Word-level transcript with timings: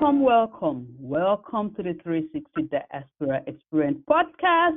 Welcome, 0.00 0.22
welcome, 0.22 0.86
welcome 1.00 1.74
to 1.74 1.82
the 1.82 1.98
360 2.04 2.70
Diaspora 2.70 3.42
Experience 3.48 3.98
podcast. 4.08 4.76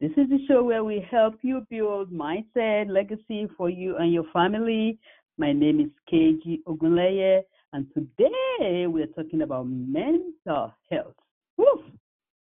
This 0.00 0.12
is 0.12 0.30
the 0.30 0.38
show 0.46 0.62
where 0.62 0.84
we 0.84 1.04
help 1.10 1.34
you 1.42 1.66
build 1.68 2.12
mindset, 2.12 2.88
legacy 2.88 3.48
for 3.56 3.68
you 3.68 3.96
and 3.96 4.12
your 4.12 4.22
family. 4.32 5.00
My 5.36 5.52
name 5.52 5.80
is 5.80 5.88
Keji 6.08 6.62
Ogunleye, 6.68 7.40
and 7.72 7.86
today 7.92 8.86
we're 8.86 9.08
talking 9.08 9.42
about 9.42 9.64
mental 9.64 10.72
health. 10.88 11.16
Woo! 11.56 11.82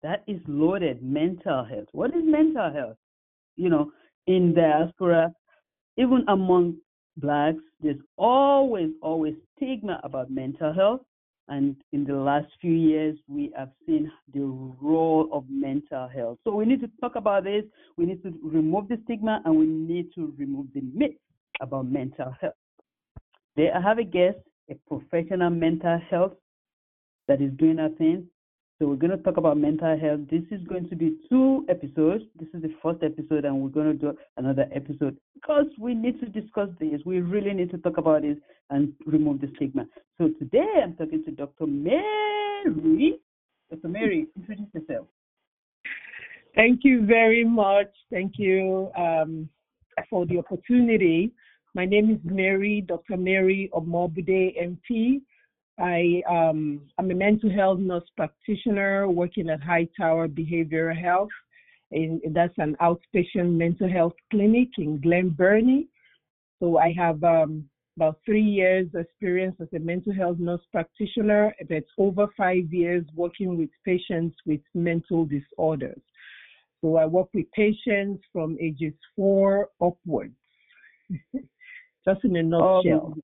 That 0.01 0.23
is 0.25 0.41
loaded, 0.47 1.03
mental 1.03 1.63
health. 1.63 1.87
What 1.91 2.15
is 2.15 2.23
mental 2.23 2.73
health? 2.73 2.97
You 3.57 3.69
know, 3.69 3.91
in 4.25 4.55
diaspora, 4.55 5.31
even 5.97 6.25
among 6.29 6.77
blacks, 7.17 7.61
there's 7.79 8.01
always, 8.17 8.89
always 9.03 9.35
stigma 9.55 9.99
about 10.03 10.31
mental 10.31 10.73
health. 10.73 11.01
And 11.49 11.75
in 11.93 12.03
the 12.03 12.15
last 12.15 12.47
few 12.59 12.73
years, 12.73 13.17
we 13.27 13.53
have 13.57 13.69
seen 13.85 14.11
the 14.33 14.41
role 14.41 15.29
of 15.31 15.45
mental 15.49 16.07
health. 16.07 16.39
So 16.43 16.53
we 16.53 16.65
need 16.65 16.81
to 16.81 16.89
talk 16.99 17.15
about 17.15 17.45
this. 17.45 17.63
We 17.95 18.05
need 18.05 18.21
to 18.23 18.37
remove 18.43 18.89
the 18.89 18.99
stigma 19.05 19.41
and 19.45 19.57
we 19.57 19.65
need 19.65 20.13
to 20.15 20.33
remove 20.37 20.67
the 20.73 20.81
myth 20.93 21.15
about 21.61 21.89
mental 21.89 22.35
health. 22.41 22.55
There 23.55 23.75
I 23.75 23.81
have 23.81 23.97
a 23.97 24.03
guest, 24.03 24.37
a 24.69 24.75
professional 24.87 25.49
mental 25.49 25.99
health 26.09 26.33
that 27.27 27.41
is 27.41 27.51
doing 27.53 27.77
her 27.77 27.89
thing. 27.97 28.27
So 28.79 28.85
we're 28.85 28.95
going 28.95 29.17
to 29.17 29.17
talk 29.17 29.37
about 29.37 29.57
mental 29.57 29.97
health. 29.97 30.19
This 30.29 30.43
is 30.51 30.61
going 30.67 30.87
to 30.89 30.95
be 30.95 31.17
two 31.27 31.65
episodes. 31.67 32.25
This 32.39 32.47
is 32.53 32.61
the 32.61 32.75
first 32.83 33.01
episode, 33.01 33.43
and 33.43 33.59
we're 33.59 33.69
going 33.69 33.91
to 33.91 33.97
do 33.97 34.15
another 34.37 34.67
episode 34.71 35.17
because 35.33 35.65
we 35.79 35.95
need 35.95 36.19
to 36.19 36.27
discuss 36.27 36.69
this. 36.79 37.01
We 37.03 37.21
really 37.21 37.53
need 37.53 37.71
to 37.71 37.79
talk 37.79 37.97
about 37.97 38.21
this 38.21 38.37
and 38.69 38.93
remove 39.07 39.41
the 39.41 39.51
stigma. 39.55 39.87
So 40.19 40.29
today 40.37 40.67
I'm 40.83 40.93
talking 40.93 41.23
to 41.25 41.31
Dr. 41.31 41.65
Mary. 41.65 43.15
Dr. 43.71 43.87
Mary, 43.87 44.27
introduce 44.35 44.67
yourself. 44.75 45.07
Thank 46.53 46.81
you 46.83 47.03
very 47.03 47.43
much. 47.43 47.89
Thank 48.11 48.33
you 48.37 48.91
um, 48.95 49.49
for 50.07 50.27
the 50.27 50.37
opportunity. 50.37 51.31
My 51.73 51.85
name 51.85 52.11
is 52.11 52.19
Mary, 52.23 52.81
Dr. 52.87 53.17
Mary 53.17 53.71
Omobude, 53.73 54.53
NP. 54.61 55.21
I 55.79 56.21
um, 56.29 56.81
I'm 56.97 57.11
a 57.11 57.15
mental 57.15 57.51
health 57.51 57.79
nurse 57.79 58.09
practitioner 58.15 59.07
working 59.07 59.49
at 59.49 59.61
Hightower 59.61 60.27
Behavioral 60.27 60.99
Health. 60.99 61.29
And 61.91 62.21
that's 62.33 62.53
an 62.57 62.75
outpatient 62.81 63.53
mental 63.53 63.89
health 63.89 64.15
clinic 64.29 64.69
in 64.77 64.99
Glen 64.99 65.29
Burnie. 65.29 65.87
So 66.59 66.77
I 66.77 66.93
have 66.97 67.23
um, 67.23 67.69
about 67.95 68.19
three 68.25 68.43
years 68.43 68.87
experience 68.93 69.55
as 69.61 69.69
a 69.73 69.79
mental 69.79 70.13
health 70.13 70.37
nurse 70.39 70.61
practitioner. 70.71 71.53
That's 71.69 71.89
over 71.97 72.27
five 72.35 72.73
years 72.73 73.05
working 73.15 73.57
with 73.57 73.69
patients 73.85 74.35
with 74.45 74.61
mental 74.73 75.25
disorders. 75.25 76.01
So 76.81 76.97
I 76.97 77.05
work 77.05 77.29
with 77.33 77.49
patients 77.53 78.23
from 78.33 78.57
ages 78.61 78.93
four 79.15 79.69
upwards. 79.81 80.35
Just 82.07 82.23
in 82.23 82.35
a 82.35 82.43
nutshell. 82.43 83.13
Um, 83.13 83.23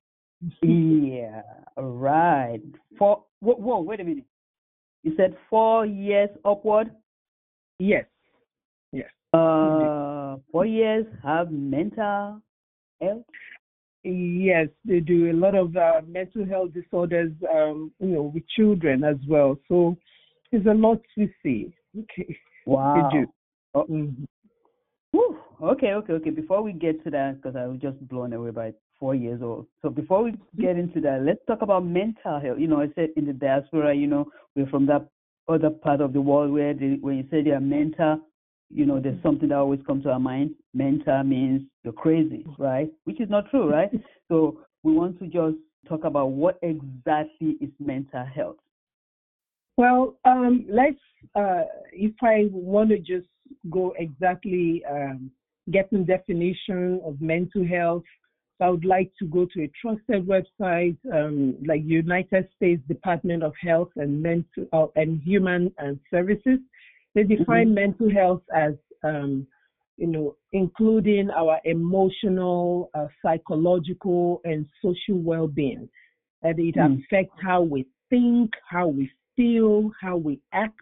yeah, 0.62 1.42
right. 1.76 2.60
Four. 2.98 3.24
Whoa, 3.40 3.54
whoa, 3.54 3.80
wait 3.80 4.00
a 4.00 4.04
minute. 4.04 4.24
You 5.02 5.14
said 5.16 5.36
four 5.50 5.86
years 5.86 6.30
upward. 6.44 6.90
Yes. 7.78 8.06
Yes. 8.92 9.10
Uh, 9.32 10.36
four 10.50 10.66
years 10.66 11.06
have 11.22 11.50
mental 11.50 12.40
health. 13.00 13.24
Yes, 14.02 14.68
they 14.84 15.00
do 15.00 15.30
a 15.30 15.32
lot 15.32 15.54
of 15.54 15.76
uh, 15.76 16.02
mental 16.06 16.46
health 16.46 16.74
disorders, 16.74 17.32
um, 17.52 17.90
you 18.00 18.08
know, 18.08 18.22
with 18.34 18.44
children 18.54 19.02
as 19.02 19.16
well. 19.28 19.58
So 19.68 19.96
there's 20.50 20.66
a 20.66 20.74
lot 20.74 21.00
to 21.18 21.28
see. 21.42 21.74
Okay. 21.98 22.36
Wow. 22.66 23.10
They 23.10 23.18
do. 23.18 23.26
Oh. 23.74 23.84
Mhm. 23.84 24.26
Okay, 25.62 25.92
okay, 25.94 26.12
okay. 26.12 26.30
Before 26.30 26.62
we 26.62 26.72
get 26.72 27.02
to 27.04 27.10
that, 27.10 27.36
because 27.36 27.56
I 27.56 27.66
was 27.66 27.78
just 27.80 27.98
blown 28.08 28.32
away 28.32 28.50
by 28.50 28.72
four 28.98 29.14
years 29.14 29.42
old. 29.42 29.66
So 29.82 29.90
before 29.90 30.24
we 30.24 30.34
get 30.58 30.76
into 30.76 31.00
that, 31.02 31.22
let's 31.22 31.44
talk 31.46 31.62
about 31.62 31.84
mental 31.84 32.40
health. 32.40 32.58
You 32.58 32.68
know, 32.68 32.80
I 32.80 32.88
said 32.94 33.10
in 33.16 33.26
the 33.26 33.32
diaspora, 33.32 33.94
you 33.94 34.06
know, 34.06 34.26
we're 34.54 34.66
from 34.68 34.86
that 34.86 35.08
other 35.48 35.70
part 35.70 36.00
of 36.00 36.12
the 36.12 36.20
world 36.20 36.52
where 36.52 36.74
the, 36.74 36.98
when 37.00 37.16
you 37.16 37.24
say 37.30 37.42
they 37.42 37.50
are 37.50 37.60
mental, 37.60 38.20
you 38.70 38.86
know, 38.86 39.00
there's 39.00 39.22
something 39.22 39.48
that 39.50 39.58
always 39.58 39.80
comes 39.86 40.04
to 40.04 40.10
our 40.10 40.18
mind. 40.18 40.54
Mental 40.72 41.22
means 41.22 41.62
you're 41.82 41.92
crazy, 41.92 42.46
right? 42.58 42.90
Which 43.04 43.20
is 43.20 43.28
not 43.28 43.50
true, 43.50 43.70
right? 43.70 43.90
so 44.28 44.60
we 44.82 44.92
want 44.92 45.18
to 45.20 45.26
just 45.26 45.56
talk 45.88 46.04
about 46.04 46.30
what 46.30 46.58
exactly 46.62 47.56
is 47.60 47.70
mental 47.78 48.24
health. 48.24 48.56
Well, 49.76 50.16
um, 50.24 50.66
let's, 50.68 50.96
uh, 51.34 51.64
if 51.92 52.12
I 52.22 52.46
want 52.50 52.90
to 52.90 52.98
just 52.98 53.26
go 53.70 53.94
exactly 53.98 54.82
um, 54.88 55.30
getting 55.70 56.04
definition 56.04 57.00
of 57.04 57.20
mental 57.20 57.66
health, 57.66 58.04
I 58.60 58.70
would 58.70 58.84
like 58.84 59.10
to 59.18 59.26
go 59.26 59.46
to 59.52 59.64
a 59.64 59.70
trusted 59.80 60.26
website 60.26 60.96
um, 61.12 61.56
like 61.66 61.82
United 61.84 62.48
States 62.56 62.82
Department 62.86 63.42
of 63.42 63.52
Health 63.60 63.90
and 63.96 64.22
Mental 64.22 64.66
uh, 64.72 64.86
and 64.96 65.20
Human 65.22 65.72
and 65.78 65.98
Services. 66.10 66.60
They 67.14 67.24
define 67.24 67.74
mental 67.74 68.10
health 68.10 68.42
as 68.54 68.74
um, 69.02 69.46
you 69.96 70.06
know, 70.08 70.36
including 70.52 71.30
our 71.30 71.60
emotional, 71.64 72.90
uh, 72.94 73.06
psychological, 73.22 74.40
and 74.44 74.66
social 74.82 75.18
well-being. 75.20 75.88
That 76.42 76.58
it 76.58 76.74
Mm. 76.74 77.04
affects 77.04 77.40
how 77.40 77.62
we 77.62 77.86
think, 78.10 78.50
how 78.68 78.88
we 78.88 79.10
feel, 79.36 79.90
how 80.00 80.16
we 80.16 80.40
act, 80.52 80.80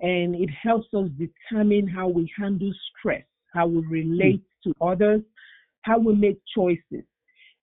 and 0.00 0.34
it 0.34 0.50
helps 0.50 0.92
us 0.94 1.08
determine 1.10 1.86
how 1.86 2.08
we 2.08 2.30
handle 2.36 2.72
stress, 2.90 3.24
how 3.52 3.66
we 3.66 3.80
relate 3.86 4.42
to 4.64 4.74
others, 4.80 5.22
how 5.84 5.98
we 5.98 6.14
make 6.14 6.38
choices. 6.54 7.04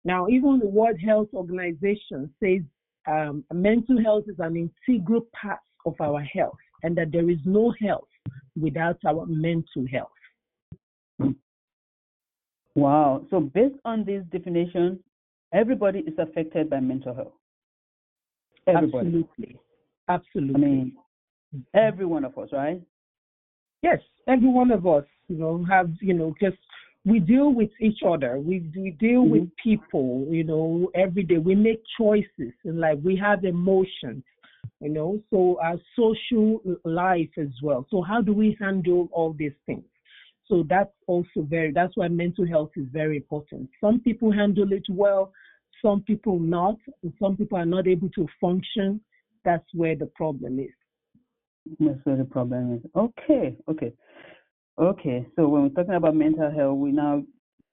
Now, 0.05 0.29
even 0.29 0.59
the 0.59 0.67
World 0.67 0.99
Health 1.05 1.29
Organization 1.33 2.33
says 2.43 2.61
um, 3.07 3.45
mental 3.53 4.03
health 4.03 4.25
is 4.29 4.37
an 4.39 4.71
integral 4.89 5.27
part 5.41 5.61
of 5.87 5.95
our 6.01 6.21
health, 6.21 6.59
and 6.83 6.97
that 6.97 7.13
there 7.13 7.31
is 7.31 7.39
no 7.45 7.73
health 7.81 8.09
without 8.61 8.99
our 9.07 9.27
mental 9.27 9.87
health. 9.91 11.35
Wow. 12.75 13.27
So 13.31 13.41
based 13.41 13.79
on 13.85 14.05
this 14.05 14.25
definition, 14.31 15.01
everybody 15.53 16.01
is 16.01 16.15
affected 16.19 16.71
by 16.71 16.81
mental 16.81 17.15
health. 17.15 17.33
Everybody. 18.67 19.07
Absolutely. 19.07 19.61
I 20.09 20.15
Absolutely. 20.15 20.61
mean, 20.61 20.97
every 21.75 22.07
one 22.07 22.25
of 22.25 22.37
us, 22.39 22.49
right? 22.53 22.81
yes, 23.83 23.99
every 24.29 24.49
one 24.49 24.71
of 24.71 24.87
us, 24.87 25.05
you 25.29 25.37
know, 25.37 25.65
have, 25.69 25.91
you 26.01 26.15
know, 26.15 26.35
just 26.41 26.57
we 27.05 27.19
deal 27.19 27.53
with 27.53 27.71
each 27.81 28.01
other. 28.07 28.39
We 28.39 28.71
we 28.77 28.91
deal 28.93 29.23
with 29.23 29.43
mm-hmm. 29.43 29.71
people, 29.71 30.27
you 30.31 30.45
know, 30.45 30.91
every 30.95 31.23
day. 31.23 31.39
We 31.39 31.55
make 31.55 31.83
choices 31.99 32.53
and 32.65 32.79
like 32.79 32.99
we 33.03 33.17
have 33.17 33.45
emotions, 33.45 34.23
you 34.81 34.91
know, 34.91 35.21
so 35.31 35.59
our 35.63 35.79
social 35.97 36.61
life 36.85 37.31
as 37.39 37.49
well. 37.63 37.87
So 37.91 38.03
how 38.03 38.21
do 38.21 38.33
we 38.33 38.57
handle 38.61 39.09
all 39.13 39.33
these 39.33 39.55
things? 39.67 39.85
So 40.47 40.65
that's 40.69 40.93
also 41.07 41.43
very 41.43 41.73
that's 41.73 41.97
why 41.97 42.09
mental 42.09 42.47
health 42.47 42.73
is 42.77 42.87
very 42.93 43.17
important. 43.17 43.71
Some 43.81 44.01
people 44.01 44.31
handle 44.31 44.73
it 44.73 44.85
well, 44.91 45.33
some 45.81 46.03
people 46.03 46.39
not, 46.39 46.77
and 47.03 47.13
some 47.21 47.37
people 47.37 47.57
are 47.57 47.65
not 47.67 47.87
able 47.87 48.11
to 48.11 48.27
function. 48.41 49.01
That's 49.45 49.67
where 49.73 49.97
the 49.97 50.07
problem 50.07 50.59
is. 50.59 50.75
That's 51.79 52.05
where 52.05 52.17
the 52.17 52.25
problem 52.25 52.75
is. 52.75 52.91
Okay, 52.97 53.57
okay. 53.69 53.93
Okay, 54.81 55.27
so 55.37 55.47
when 55.47 55.63
we're 55.63 55.69
talking 55.69 55.95
about 55.95 56.17
mental 56.17 56.51
health, 56.51 56.79
we 56.79 56.91
now 56.91 57.23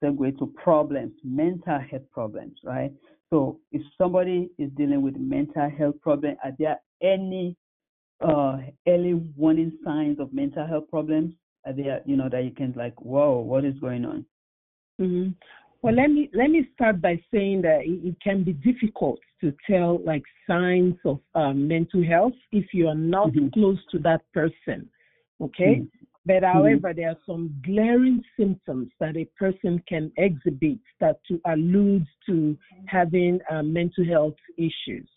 segue 0.04 0.38
to 0.40 0.48
problems, 0.62 1.14
mental 1.24 1.80
health 1.90 2.04
problems, 2.12 2.58
right? 2.66 2.92
So 3.30 3.60
if 3.72 3.82
somebody 3.98 4.50
is 4.58 4.70
dealing 4.76 5.02
with 5.02 5.16
mental 5.16 5.70
health 5.70 5.96
problem, 6.02 6.36
are 6.44 6.52
there 6.60 6.82
any 7.02 7.56
uh, 8.20 8.58
early 8.90 9.14
warning 9.38 9.78
signs 9.86 10.20
of 10.20 10.34
mental 10.34 10.68
health 10.68 10.90
problems? 10.90 11.34
Are 11.66 11.72
there, 11.72 12.02
you 12.06 12.18
know, 12.18 12.28
that 12.30 12.44
you 12.44 12.52
can 12.52 12.74
like, 12.76 13.00
whoa, 13.00 13.40
what 13.40 13.64
is 13.64 13.80
going 13.80 14.04
on? 14.04 14.26
hmm 15.00 15.30
Well, 15.82 15.96
let 15.96 16.12
me 16.12 16.30
let 16.34 16.50
me 16.50 16.68
start 16.74 17.02
by 17.02 17.22
saying 17.32 17.62
that 17.62 17.82
it, 17.86 18.16
can 18.22 18.44
be 18.44 18.52
difficult 18.52 19.20
to 19.40 19.54
tell 19.66 20.04
like 20.04 20.24
signs 20.46 20.96
of 21.06 21.22
um, 21.36 21.70
mental 21.70 22.04
health 22.04 22.34
if 22.52 22.74
you 22.74 22.90
are 22.90 22.96
not 22.96 23.30
Mhm. 23.30 23.54
close 23.54 23.80
to 23.92 24.00
that 24.00 24.22
person. 24.34 24.90
Okay, 25.40 25.76
Mhm. 25.76 25.90
But 26.28 26.44
however, 26.44 26.94
there 26.94 27.10
are 27.10 27.18
some 27.26 27.44
glaring 27.66 28.22
symptoms 28.40 28.90
that 29.00 29.16
a 29.18 29.26
person 29.38 29.82
can 29.88 30.12
exhibit 30.18 30.80
that 31.00 31.18
to 31.28 31.40
allude 31.46 32.06
to 32.28 32.58
having 32.86 33.40
uh, 33.50 33.64
mental 33.64 34.06
health 34.06 34.36
issues. 34.58 35.10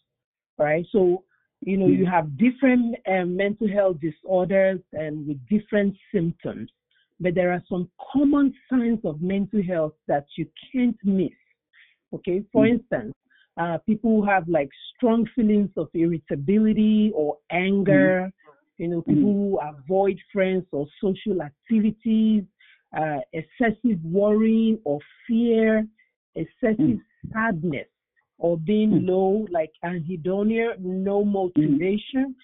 Right, 0.59 0.87
so 0.93 1.25
you 1.61 1.77
know 1.77 1.89
you 1.89 2.07
have 2.07 2.37
different 2.39 2.97
uh, 3.07 3.25
mental 3.27 3.69
health 3.69 3.99
disorders 4.01 4.81
and 4.93 5.27
with 5.27 5.39
different 5.49 5.95
symptoms 6.13 6.71
but 7.21 7.35
there 7.35 7.53
are 7.53 7.63
some 7.69 7.89
common 8.13 8.53
signs 8.69 8.99
of 9.05 9.21
mental 9.21 9.63
health 9.63 9.93
that 10.09 10.25
you 10.37 10.47
can't 10.73 10.97
miss. 11.05 11.39
Okay, 12.15 12.43
for 12.53 12.65
Mm. 12.65 12.71
instance, 12.71 13.15
uh, 13.57 13.79
people 13.79 14.11
who 14.11 14.23
have 14.25 14.49
like 14.49 14.71
strong 14.97 15.27
feelings 15.35 15.71
of 15.77 15.89
irritability 15.95 17.13
or 17.15 17.39
anger, 17.51 18.33
mm-hmm. 18.33 18.51
You 18.81 18.89
know, 18.89 19.03
people 19.03 19.25
mm-hmm. 19.25 19.51
who 19.51 19.61
avoid 19.61 20.19
friends 20.33 20.65
or 20.73 20.87
social 21.03 21.43
activities, 21.43 22.45
uh, 22.97 23.19
excessive 23.35 24.03
worrying 24.03 24.79
or 24.85 24.99
fear, 25.29 25.87
excessive 26.35 26.79
mm-hmm. 26.79 27.31
sadness 27.31 27.89
or 28.39 28.57
being 28.57 28.91
mm-hmm. 28.91 29.07
low, 29.07 29.47
like 29.51 29.71
anhedonia, 29.85 30.79
no 30.79 31.23
motivation, 31.23 32.35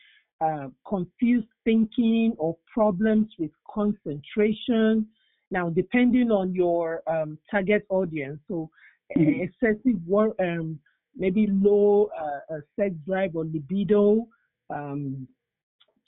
uh, 0.42 0.66
confused 0.86 1.48
thinking 1.64 2.34
or 2.36 2.54
problems 2.70 3.28
with 3.38 3.50
concentration. 3.74 5.06
Now, 5.50 5.70
depending 5.70 6.30
on 6.30 6.54
your 6.54 7.00
um, 7.06 7.38
target 7.50 7.86
audience, 7.88 8.40
so 8.46 8.68
mm-hmm. 9.16 9.40
excessive 9.40 9.98
work, 10.06 10.34
um, 10.38 10.78
maybe 11.16 11.46
low 11.50 12.10
uh, 12.14 12.56
uh, 12.56 12.58
sex 12.78 12.94
drive 13.06 13.34
or 13.34 13.46
libido, 13.46 14.28
um, 14.68 15.26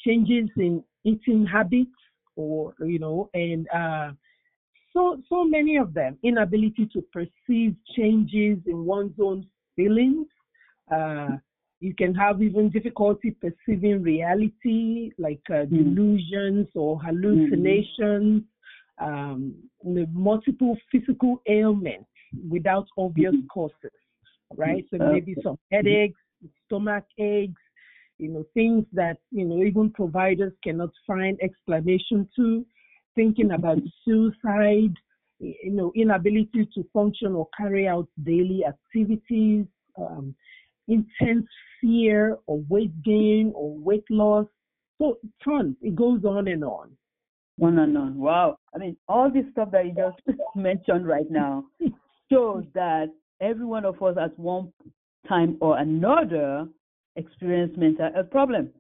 changes 0.09 0.49
in 0.57 0.83
eating 1.05 1.47
habits, 1.47 1.91
or 2.37 2.75
you 2.81 2.99
know, 2.99 3.29
and 3.35 3.69
uh, 3.75 4.11
so 4.93 5.21
so 5.29 5.45
many 5.45 5.77
of 5.77 5.93
them 5.95 6.19
inability 6.23 6.89
to 6.95 7.03
perceive 7.13 7.75
changes 7.97 8.59
in 8.67 8.85
one's 8.85 9.19
own 9.21 9.47
feelings. 9.77 10.27
Uh, 10.93 11.37
you 11.81 11.95
can 11.95 12.15
have 12.15 12.43
even 12.43 12.71
difficulty 12.71 13.31
perceiving 13.31 14.03
reality, 14.03 15.13
like 15.19 15.41
uh, 15.51 15.65
mm. 15.65 15.71
delusions 15.71 16.67
or 16.75 17.01
hallucinations, 17.01 18.43
mm. 19.01 19.07
um, 19.07 19.55
multiple 20.13 20.77
physical 20.91 21.41
ailments 21.49 22.09
without 22.51 22.87
obvious 22.97 23.35
mm. 23.35 23.47
causes, 23.53 23.97
right? 24.57 24.85
So 24.91 24.99
maybe 24.99 25.37
some 25.43 25.59
headaches, 25.71 26.19
stomach 26.67 27.05
aches, 27.19 27.63
you 28.19 28.29
know, 28.29 28.45
things 28.55 28.85
that, 28.93 29.19
you 29.31 29.45
know, 29.45 29.63
even 29.63 29.91
providers 29.91 30.53
cannot 30.63 30.91
find 31.07 31.39
explanation 31.41 32.29
to, 32.37 32.65
thinking 33.15 33.53
about 33.53 33.79
suicide, 34.05 34.95
you 35.41 35.71
know, 35.71 35.93
inability 35.95 36.69
to 36.75 36.85
function 36.93 37.33
or 37.33 37.49
carry 37.57 37.87
out 37.87 38.09
daily 38.25 38.65
activities, 38.67 39.67
um, 39.99 40.35
intense 40.89 41.47
fear 41.81 42.39
or 42.47 42.63
weight 42.69 43.03
gain 43.03 43.53
or 43.55 43.77
weight 43.79 44.05
loss. 44.11 44.47
So 44.99 45.19
tons. 45.45 45.77
It 45.81 45.95
goes 45.95 46.25
on 46.25 46.49
and 46.49 46.65
on. 46.65 46.91
On 47.63 47.79
and 47.79 47.97
on. 47.97 48.19
Wow. 48.19 48.59
I 48.75 48.79
mean, 48.79 48.97
all 49.09 49.31
this 49.31 49.45
stuff 49.53 49.71
that 49.73 49.87
you 49.87 49.93
just 49.93 50.39
mentioned 50.57 51.07
right 51.07 51.31
now 51.31 51.65
shows 52.33 52.65
that 52.75 53.07
every 53.41 53.65
one 53.65 53.85
of 53.85 54.03
us 54.03 54.17
at 54.21 54.37
one 54.39 54.73
time 55.29 55.57
or 55.61 55.79
another 55.79 56.67
experience 57.17 57.75
mental 57.77 58.11
health 58.13 58.31
problem. 58.31 58.71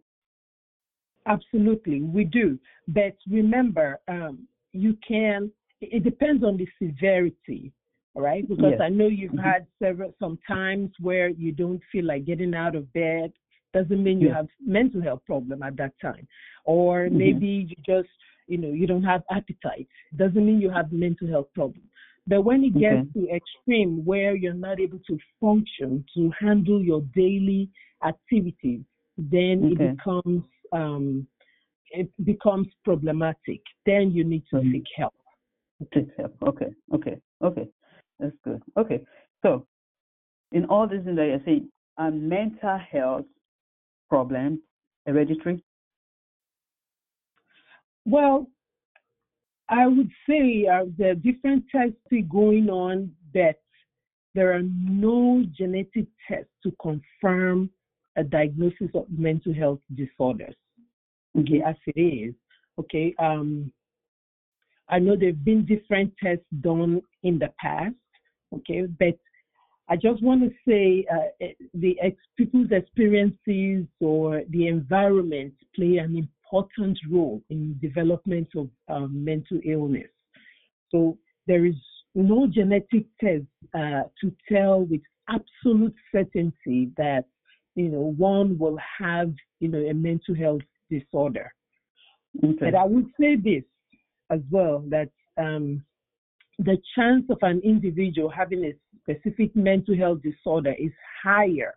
Absolutely, 1.26 2.00
we 2.00 2.24
do. 2.24 2.58
But 2.86 3.16
remember, 3.28 4.00
um, 4.08 4.46
you 4.72 4.96
can, 5.06 5.50
it 5.80 6.02
depends 6.04 6.42
on 6.42 6.56
the 6.56 6.66
severity 6.82 7.72
right? 8.18 8.48
Because 8.48 8.72
yes. 8.72 8.80
I 8.82 8.88
know 8.88 9.06
you've 9.06 9.32
mm-hmm. 9.32 9.48
had 9.48 9.66
several 9.80 10.14
some 10.18 10.38
times 10.46 10.90
where 11.00 11.28
you 11.28 11.52
don't 11.52 11.80
feel 11.90 12.04
like 12.04 12.26
getting 12.26 12.54
out 12.54 12.74
of 12.74 12.92
bed. 12.92 13.32
Doesn't 13.74 14.02
mean 14.02 14.20
you 14.20 14.28
yes. 14.28 14.36
have 14.36 14.48
mental 14.64 15.00
health 15.02 15.20
problem 15.26 15.62
at 15.62 15.76
that 15.76 15.92
time, 16.00 16.26
or 16.64 17.02
mm-hmm. 17.02 17.18
maybe 17.18 17.46
you 17.68 17.76
just 17.86 18.08
you 18.46 18.58
know 18.58 18.70
you 18.70 18.86
don't 18.86 19.04
have 19.04 19.22
appetite. 19.30 19.88
Doesn't 20.16 20.44
mean 20.44 20.60
you 20.60 20.70
have 20.70 20.90
mental 20.90 21.28
health 21.28 21.48
problem. 21.54 21.82
But 22.28 22.42
when 22.42 22.62
it 22.62 22.78
gets 22.78 23.08
okay. 23.16 23.26
to 23.26 23.34
extreme 23.34 24.04
where 24.04 24.36
you're 24.36 24.52
not 24.52 24.78
able 24.78 24.98
to 25.08 25.18
function 25.40 26.04
to 26.14 26.30
handle 26.38 26.82
your 26.82 27.00
daily 27.14 27.70
activities, 28.06 28.82
then 29.16 29.72
okay. 29.72 29.84
it 29.84 29.96
becomes 29.96 30.44
um, 30.72 31.26
it 31.90 32.10
becomes 32.24 32.66
problematic. 32.84 33.62
Then 33.86 34.10
you 34.10 34.24
need 34.24 34.44
to 34.50 34.56
mm-hmm. 34.56 34.72
seek 34.72 34.84
help. 34.94 35.14
Seek 35.94 36.08
help. 36.18 36.34
Okay. 36.46 36.68
Okay. 36.94 37.16
Okay. 37.42 37.68
That's 38.20 38.36
good. 38.44 38.62
Okay. 38.76 39.04
So, 39.40 39.66
in 40.52 40.66
all 40.66 40.86
this 40.86 41.00
that 41.06 41.14
you're 41.14 41.40
saying, 41.46 41.70
are 41.96 42.10
mental 42.10 42.78
health 42.92 43.24
problems 44.10 44.58
hereditary? 45.06 45.64
Well, 48.04 48.48
I 49.68 49.86
would 49.86 50.10
say 50.28 50.66
uh, 50.66 50.84
there 50.96 51.12
are 51.12 51.14
different 51.14 51.64
tests 51.70 51.96
going 52.30 52.70
on 52.70 53.12
that 53.34 53.60
there 54.34 54.52
are 54.54 54.62
no 54.62 55.44
genetic 55.56 56.06
tests 56.26 56.50
to 56.62 56.72
confirm 56.80 57.70
a 58.16 58.24
diagnosis 58.24 58.88
of 58.94 59.06
mental 59.10 59.54
health 59.54 59.80
disorders. 59.94 60.54
Okay, 61.38 61.62
as 61.64 61.76
it 61.86 62.00
is. 62.00 62.34
Okay, 62.78 63.14
um, 63.18 63.72
I 64.88 64.98
know 64.98 65.16
there 65.16 65.30
have 65.30 65.44
been 65.44 65.66
different 65.66 66.14
tests 66.22 66.46
done 66.60 67.02
in 67.22 67.38
the 67.38 67.52
past, 67.60 67.94
Okay, 68.54 68.86
but 68.98 69.18
I 69.88 69.96
just 69.96 70.22
want 70.22 70.42
to 70.42 70.50
say 70.66 71.06
uh, 71.12 71.28
eh, 71.40 71.52
the 71.74 71.98
ex- 72.00 72.16
people's 72.36 72.70
experiences 72.70 73.86
or 74.00 74.42
the 74.50 74.68
environment 74.68 75.54
play 75.74 75.98
an 75.98 76.16
important 76.50 76.98
role 77.10 77.42
in 77.50 77.78
development 77.80 78.48
of 78.56 78.68
um, 78.88 79.24
mental 79.24 79.58
illness. 79.64 80.08
So 80.90 81.18
there 81.46 81.66
is 81.66 81.74
no 82.14 82.46
genetic 82.46 83.04
test 83.20 83.44
uh, 83.74 84.04
to 84.20 84.32
tell 84.50 84.82
with 84.82 85.00
absolute 85.28 85.94
certainty 86.10 86.90
that 86.96 87.24
you 87.74 87.88
know 87.88 88.14
one 88.16 88.58
will 88.58 88.78
have 88.98 89.32
you 89.60 89.68
know 89.68 89.78
a 89.78 89.94
mental 89.94 90.34
health 90.34 90.62
disorder. 90.90 91.52
Okay. 92.42 92.56
But 92.60 92.74
I 92.74 92.84
would 92.84 93.06
say 93.20 93.36
this 93.36 93.64
as 94.30 94.40
well 94.50 94.84
that 94.88 95.10
um, 95.36 95.84
the 96.58 96.78
chance 96.94 97.24
of 97.30 97.38
an 97.42 97.60
individual 97.64 98.30
having 98.30 98.64
a 98.64 98.72
specific 99.02 99.54
mental 99.54 99.96
health 99.96 100.20
disorder 100.22 100.74
is 100.78 100.92
higher 101.22 101.74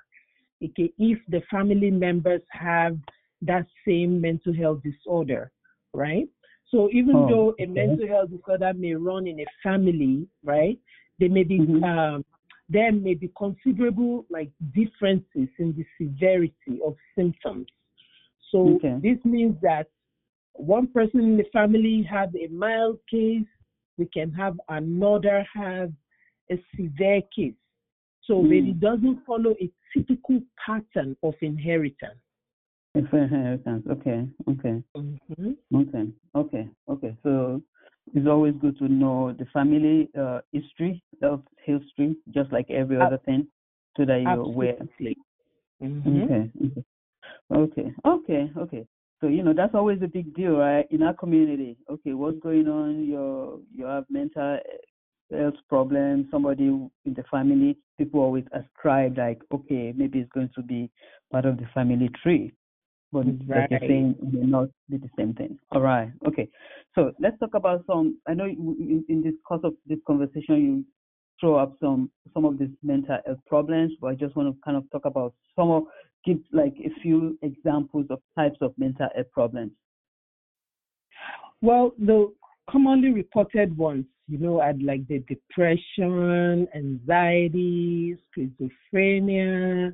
okay, 0.64 0.92
if 0.98 1.20
the 1.30 1.42
family 1.50 1.92
members 1.92 2.42
have 2.52 2.98
that 3.42 3.66
same 3.88 4.22
mental 4.22 4.54
health 4.54 4.82
disorder, 4.84 5.52
right? 5.94 6.28
So 6.70 6.90
even 6.92 7.16
oh, 7.16 7.28
though 7.28 7.50
a 7.60 7.64
okay. 7.64 7.66
mental 7.66 8.08
health 8.08 8.30
disorder 8.30 8.74
may 8.74 8.94
run 8.94 9.28
in 9.28 9.40
a 9.40 9.46
family, 9.62 10.28
right, 10.44 10.80
there 11.20 11.30
may 11.30 11.44
be 11.44 11.60
mm-hmm. 11.60 11.84
um, 11.84 12.26
there 12.70 12.92
may 12.92 13.14
be 13.14 13.30
considerable 13.38 14.26
like 14.30 14.50
differences 14.74 15.50
in 15.60 15.76
the 15.76 15.86
severity 16.00 16.80
of 16.86 16.96
symptoms. 17.18 17.68
So 18.52 18.76
okay. 18.76 18.98
this 19.02 19.18
means 19.26 19.56
that 19.62 19.88
one 20.54 20.88
person 20.88 21.20
in 21.22 21.38
the 21.38 21.46
family 21.52 22.08
had 22.10 22.34
a 22.36 22.48
mild 22.48 23.00
case, 23.10 23.48
we 23.98 24.06
can 24.06 24.32
have 24.34 24.60
another 24.70 25.46
have 25.54 25.92
a 26.50 26.64
severe 26.76 27.22
case. 27.36 27.54
So 28.24 28.36
mm. 28.36 28.70
it 28.70 28.80
doesn't 28.80 29.26
follow 29.26 29.56
a 29.62 29.70
typical 29.96 30.42
pattern 30.66 31.18
of 31.24 31.34
inheritance. 31.42 32.20
Inheritance, 32.94 33.86
okay, 33.90 34.28
okay, 34.50 34.84
mm-hmm. 34.98 35.52
okay, 35.76 36.08
okay, 36.36 36.70
okay. 36.90 37.18
So 37.24 37.62
it's 38.14 38.28
always 38.28 38.54
good 38.60 38.78
to 38.80 38.90
know 38.90 39.34
the 39.38 39.46
family 39.54 40.10
uh, 40.20 40.42
history, 40.52 41.02
health 41.22 41.44
history, 41.64 42.18
just 42.32 42.52
like 42.52 42.70
every 42.70 43.00
other 43.00 43.20
thing, 43.26 43.48
so 43.96 44.04
that 44.06 44.22
you're 44.22 44.46
aware. 44.46 44.76
Mm-hmm. 45.82 46.24
Okay, 46.24 46.52
okay, 46.66 46.84
okay, 47.56 47.94
okay, 48.06 48.52
okay. 48.58 48.86
So 49.22 49.28
you 49.28 49.44
know 49.44 49.54
that's 49.54 49.76
always 49.76 50.02
a 50.02 50.08
big 50.08 50.36
deal, 50.36 50.58
right? 50.58 50.86
In 50.92 51.04
our 51.04 51.14
community, 51.14 51.78
okay, 51.90 52.14
what's 52.14 52.40
going 52.40 52.68
on? 52.68 53.06
You 53.06 53.64
you 53.72 53.86
have 53.86 54.06
mental 54.10 54.60
health 55.32 55.56
problems. 55.70 56.26
Somebody 56.32 56.66
in 56.66 56.90
the 57.06 57.24
family, 57.32 57.78
people 57.98 58.20
always 58.20 58.46
ascribe 58.52 59.18
like, 59.18 59.42
okay, 59.54 59.94
maybe 59.96 60.20
it's 60.20 60.32
going 60.34 60.50
to 60.56 60.62
be 60.62 60.90
part 61.32 61.46
of 61.46 61.58
the 61.58 61.68
family 61.74 62.10
tree, 62.22 62.52
but 63.12 63.26
right. 63.48 63.70
you're 63.70 63.80
saying, 63.80 64.16
it 64.22 64.48
not 64.48 64.70
be 64.90 64.98
the 64.98 65.10
same 65.18 65.34
thing. 65.34 65.58
All 65.72 65.82
right, 65.82 66.12
okay. 66.28 66.48
So 66.96 67.12
let's 67.20 67.38
talk 67.40 67.54
about 67.54 67.84
some. 67.88 68.20
I 68.28 68.34
know 68.34 68.46
in, 68.46 69.06
in 69.10 69.22
this 69.22 69.34
course 69.48 69.62
of 69.64 69.74
this 69.86 70.00
conversation, 70.08 70.56
you 70.58 70.86
throw 71.40 71.56
up 71.56 71.74
some 71.82 72.10
some 72.34 72.46
of 72.46 72.58
these 72.58 72.70
mental 72.84 73.18
health 73.26 73.40
problems, 73.48 73.94
but 74.00 74.08
I 74.08 74.16
just 74.16 74.36
want 74.36 74.54
to 74.54 74.62
kind 74.64 74.78
of 74.78 74.90
talk 74.92 75.06
about 75.06 75.34
some 75.56 75.72
of 75.72 75.84
give 76.26 76.40
like 76.52 76.76
a 76.84 76.90
few 77.02 77.38
examples 77.42 78.06
of 78.10 78.20
types 78.38 78.58
of 78.62 78.74
mental 78.78 79.08
health 79.16 79.32
problems? 79.32 79.72
Well, 81.62 81.94
the 82.00 82.34
commonly 82.70 83.12
reported 83.12 83.78
ones, 83.78 84.06
you 84.28 84.38
know, 84.38 84.60
are 84.62 84.74
like 84.82 85.08
the 85.08 85.20
depression, 85.28 86.68
anxiety, 86.76 88.18
schizophrenia, 88.38 89.94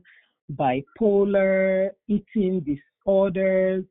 bipolar, 0.54 1.90
eating 2.08 2.62
disorders, 3.08 3.86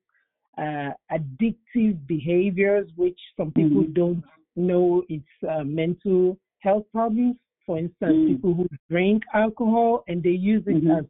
uh, 0.59 0.91
addictive 1.13 2.07
behaviors, 2.07 2.89
which 2.97 3.19
some 3.37 3.51
people 3.53 3.83
mm-hmm. 3.83 3.93
don't 3.93 4.23
know 4.57 5.03
it's 5.09 5.25
uh, 5.49 5.65
mental 5.65 6.39
health 6.61 6.85
problems. 6.93 7.37
For 7.67 7.79
instance, 7.79 8.17
Mm. 8.17 8.27
people 8.29 8.55
who 8.55 8.69
drink 8.89 9.23
alcohol 9.35 10.05
and 10.09 10.23
they 10.23 10.31
use 10.31 10.63
it 10.67 10.83
Mhm. 10.85 10.99
as 10.99 11.05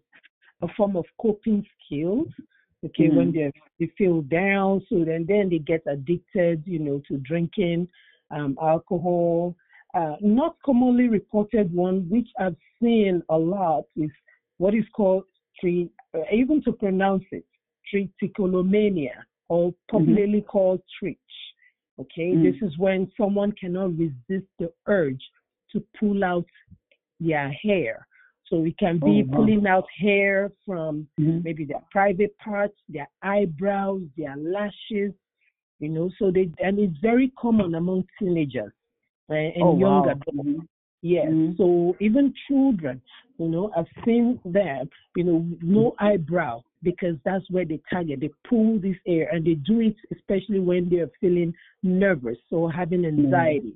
a 0.62 0.68
form 0.68 0.96
of 0.96 1.04
coping 1.18 1.66
skills. 1.84 2.28
Okay, 2.84 3.08
when 3.08 3.28
Mhm. 3.28 3.34
they 3.34 3.52
they 3.78 3.86
feel 3.98 4.22
down, 4.22 4.80
so 4.88 5.04
then 5.04 5.26
then 5.26 5.48
they 5.50 5.58
get 5.58 5.82
addicted, 5.86 6.62
you 6.66 6.78
know, 6.78 6.98
to 7.08 7.18
drinking 7.18 7.88
um, 8.30 8.56
alcohol. 8.60 9.54
Uh, 9.94 10.16
not 10.20 10.56
commonly 10.62 11.08
reported 11.08 11.72
one, 11.74 12.08
which 12.08 12.28
I've 12.38 12.56
seen 12.80 13.22
a 13.28 13.38
lot, 13.38 13.84
is 13.96 14.10
what 14.58 14.74
is 14.74 14.88
called 14.96 15.24
tri- 15.60 15.88
uh, 16.14 16.24
even 16.32 16.62
to 16.62 16.72
pronounce 16.72 17.24
it, 17.32 17.44
trichotillomania, 17.92 19.14
or 19.48 19.74
popularly 19.90 20.40
called 20.42 20.80
trich. 21.02 21.16
Okay, 21.98 22.34
Mm. 22.34 22.42
this 22.42 22.62
is 22.62 22.76
when 22.78 23.10
someone 23.16 23.52
cannot 23.52 23.96
resist 23.96 24.46
the 24.58 24.72
urge 24.86 25.22
to 25.72 25.82
pull 25.98 26.22
out 26.24 26.46
their 27.20 27.50
hair. 27.50 28.06
So 28.48 28.64
it 28.64 28.76
can 28.78 28.98
be 28.98 29.22
Oh, 29.22 29.24
wow. 29.26 29.36
pulling 29.36 29.66
out 29.66 29.86
hair 29.98 30.52
from 30.64 31.08
Mhm. 31.18 31.42
maybe 31.42 31.64
their 31.64 31.82
private 31.90 32.36
parts, 32.38 32.76
their 32.88 33.08
eyebrows, 33.22 34.02
their 34.16 34.36
lashes, 34.36 35.12
you 35.80 35.88
know. 35.88 36.10
So 36.18 36.30
they 36.30 36.50
and 36.62 36.78
it's 36.78 36.96
very 36.98 37.30
common 37.30 37.74
among 37.74 38.04
teenagers 38.18 38.72
and 39.28 39.52
Oh, 39.62 39.76
young 39.78 40.04
wow. 40.04 40.10
adults. 40.10 40.48
Mhm. 40.48 40.68
Yes. 41.02 41.28
Mhm. 41.28 41.56
So 41.56 41.96
even 42.00 42.32
children, 42.46 43.02
you 43.38 43.48
know, 43.48 43.72
I've 43.76 43.88
seen 44.04 44.40
them, 44.44 44.88
you 45.14 45.24
know, 45.24 45.46
no 45.60 45.94
eyebrow 45.98 46.62
because 46.82 47.16
that's 47.24 47.44
where 47.50 47.64
they 47.64 47.80
target. 47.90 48.20
They 48.20 48.30
pull 48.48 48.78
this 48.78 48.96
air 49.06 49.28
and 49.32 49.44
they 49.44 49.54
do 49.54 49.80
it 49.80 49.96
especially 50.12 50.60
when 50.60 50.88
they're 50.88 51.10
feeling 51.20 51.54
nervous 51.82 52.38
or 52.50 52.70
having 52.70 53.04
anxiety. 53.04 53.74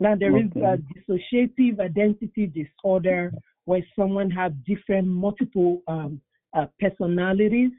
Now 0.00 0.14
there 0.14 0.36
is 0.36 0.46
Okay. 0.56 0.60
a 0.60 0.78
dissociative 0.78 1.80
identity 1.80 2.46
disorder 2.46 3.32
where 3.64 3.84
someone 3.96 4.30
have 4.30 4.64
different 4.64 5.06
multiple 5.06 5.82
um, 5.88 6.20
uh, 6.54 6.66
personalities 6.80 7.70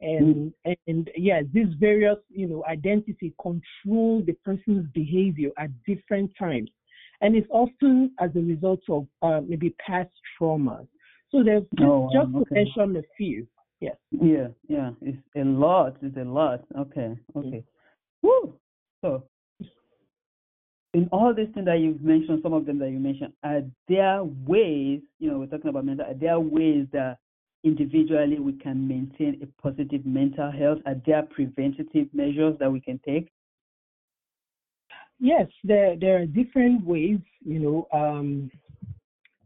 and 0.00 0.52
and 0.86 1.10
yeah 1.16 1.42
these 1.52 1.68
various 1.78 2.18
you 2.28 2.48
know 2.48 2.64
identity 2.68 3.32
control 3.40 4.22
the 4.26 4.32
person's 4.44 4.86
behavior 4.92 5.50
at 5.58 5.70
different 5.84 6.30
times. 6.38 6.70
And 7.20 7.36
it's 7.36 7.46
often 7.50 8.12
as 8.18 8.30
a 8.34 8.40
result 8.40 8.80
of 8.88 9.06
uh, 9.22 9.40
maybe 9.46 9.74
past 9.84 10.10
traumas. 10.40 10.88
So 11.30 11.44
there's 11.44 11.62
just, 11.78 11.88
Oh, 11.88 12.10
just 12.12 12.32
to 12.32 12.44
mention 12.50 12.96
a 12.96 13.02
few 13.16 13.46
yes 13.82 13.96
Yeah, 14.12 14.48
yeah, 14.68 14.90
it's 15.02 15.18
a 15.36 15.44
lot. 15.44 15.96
It's 16.02 16.16
a 16.16 16.24
lot. 16.24 16.60
Okay, 16.78 17.16
okay. 17.34 17.64
Woo. 18.22 18.54
So, 19.02 19.24
in 20.94 21.08
all 21.10 21.34
these 21.34 21.48
things 21.54 21.66
that 21.66 21.80
you've 21.80 22.02
mentioned, 22.02 22.40
some 22.42 22.52
of 22.52 22.66
them 22.66 22.78
that 22.78 22.90
you 22.90 23.00
mentioned, 23.00 23.32
are 23.42 23.62
there 23.88 24.22
ways? 24.22 25.00
You 25.18 25.30
know, 25.30 25.38
we're 25.38 25.46
talking 25.46 25.70
about 25.70 25.86
mental. 25.86 26.06
Are 26.06 26.14
there 26.14 26.38
ways 26.38 26.86
that 26.92 27.18
individually 27.64 28.38
we 28.38 28.52
can 28.52 28.86
maintain 28.86 29.40
a 29.42 29.62
positive 29.62 30.06
mental 30.06 30.50
health? 30.52 30.78
Are 30.86 31.00
there 31.04 31.22
preventative 31.22 32.08
measures 32.12 32.54
that 32.60 32.70
we 32.70 32.80
can 32.80 33.00
take? 33.04 33.28
Yes, 35.18 35.46
there 35.64 35.96
there 35.96 36.20
are 36.20 36.26
different 36.26 36.84
ways, 36.84 37.20
you 37.44 37.58
know, 37.60 37.88
um, 37.92 38.50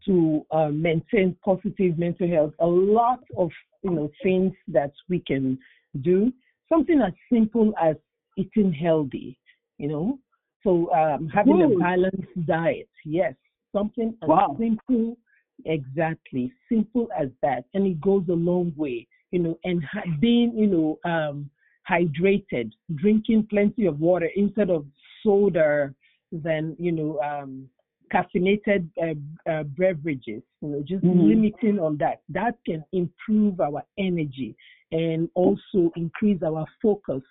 to 0.07 0.47
uh, 0.51 0.69
maintain 0.69 1.37
positive 1.45 1.99
mental 1.99 2.29
health. 2.29 2.53
A 2.61 2.67
lot 2.67 3.21
of 3.37 3.51
you 3.83 3.91
know 3.91 4.11
things 4.23 4.53
that 4.69 4.93
we 5.09 5.21
can 5.21 5.59
do. 6.01 6.33
Something 6.69 7.01
as 7.01 7.13
simple 7.33 7.73
as 7.81 7.97
eating 8.37 8.73
healthy, 8.73 9.39
you 9.79 9.89
know. 9.89 10.19
So 10.63 10.93
um, 10.93 11.29
having 11.29 11.61
Good. 11.61 11.77
a 11.77 11.79
balanced 11.79 12.47
diet. 12.47 12.89
Yes, 13.05 13.35
something 13.73 14.17
as 14.23 14.29
Wow. 14.29 14.57
simple, 14.59 15.17
exactly 15.65 16.53
simple 16.69 17.09
as 17.19 17.29
that, 17.43 17.65
and 17.75 17.87
it 17.87 18.01
goes 18.01 18.25
a 18.29 18.33
long 18.33 18.73
way, 18.77 19.07
you 19.31 19.39
know. 19.39 19.59
And 19.65 19.83
being, 20.21 20.57
you 20.57 20.67
know, 20.67 21.11
um, 21.11 21.51
hydrated, 21.89 22.73
drinking 22.97 23.47
plenty 23.49 23.87
of 23.87 24.01
water 24.01 24.29
instead 24.35 24.71
of 24.71 24.87
soda, 25.23 25.95
then 26.33 26.77
you 26.79 26.93
know 26.93 27.21
um, 27.21 27.69
caffeinated 28.13 28.89
uh, 29.03 29.51
uh, 29.51 29.63
beverages. 29.65 30.43
You 30.61 30.69
know, 30.69 30.83
just 30.83 31.05
Mhm. 31.05 31.29
limiting 31.29 31.79
on 31.79 31.97
that. 31.99 32.23
That 32.29 32.57
can 32.65 32.85
improve 32.93 33.61
our 33.61 33.83
energy 33.99 34.57
and 34.93 35.29
also 35.35 35.93
increase 35.97 36.43
our 36.43 36.67
focus 36.81 37.23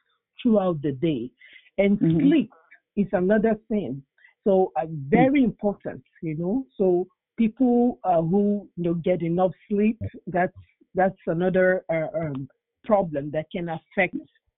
throughout 0.41 0.81
the 0.81 0.91
day. 0.91 1.31
And 1.77 1.99
Mhm. 1.99 2.19
sleep 2.19 2.51
is 2.95 3.07
another 3.13 3.55
thing. 3.67 4.03
So 4.43 4.71
uh, 4.75 4.85
very 4.89 5.43
important. 5.43 6.03
You 6.21 6.35
know, 6.35 6.65
so 6.77 7.07
people 7.37 7.99
uh, 8.03 8.21
who 8.21 8.67
you 8.75 8.83
know 8.83 8.93
get 8.95 9.21
enough 9.21 9.51
sleep, 9.69 9.99
that's 10.27 10.53
that's 10.93 11.19
another 11.27 11.83
uh, 11.89 12.07
um, 12.17 12.47
problem 12.83 13.31
that 13.31 13.47
can 13.51 13.69
affect 13.69 14.15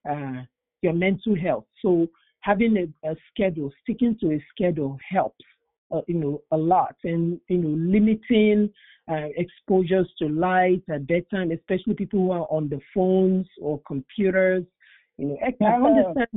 uh, 0.10 0.44
your 0.82 0.94
mental 0.94 1.36
health. 1.36 1.66
So 1.82 2.08
having 2.42 2.78
a, 2.78 3.10
a 3.10 3.16
schedule, 3.32 3.72
sticking 3.84 4.18
to 4.20 4.34
a 4.34 4.46
schedule 4.52 4.98
helps, 5.10 5.44
uh, 5.92 6.02
you 6.08 6.16
know, 6.16 6.42
a 6.52 6.58
lot. 6.58 6.96
And 7.04 7.40
you 7.48 7.58
know, 7.58 7.70
limiting 7.70 8.70
uh, 9.10 9.28
exposures 9.38 10.12
to 10.20 10.28
light 10.28 10.84
at 10.90 11.08
bedtime, 11.08 11.52
especially 11.52 11.94
people 11.96 12.20
who 12.20 12.32
are 12.32 12.48
on 12.50 12.70
the 12.70 12.80
phones 12.94 13.48
or 13.62 13.80
computers. 13.88 14.64
You 15.18 15.28
know, 15.30 15.38
I 15.44 15.56
I 15.70 15.76
Yes, 15.76 15.76
sir. 15.84 16.16
understand. 16.16 16.28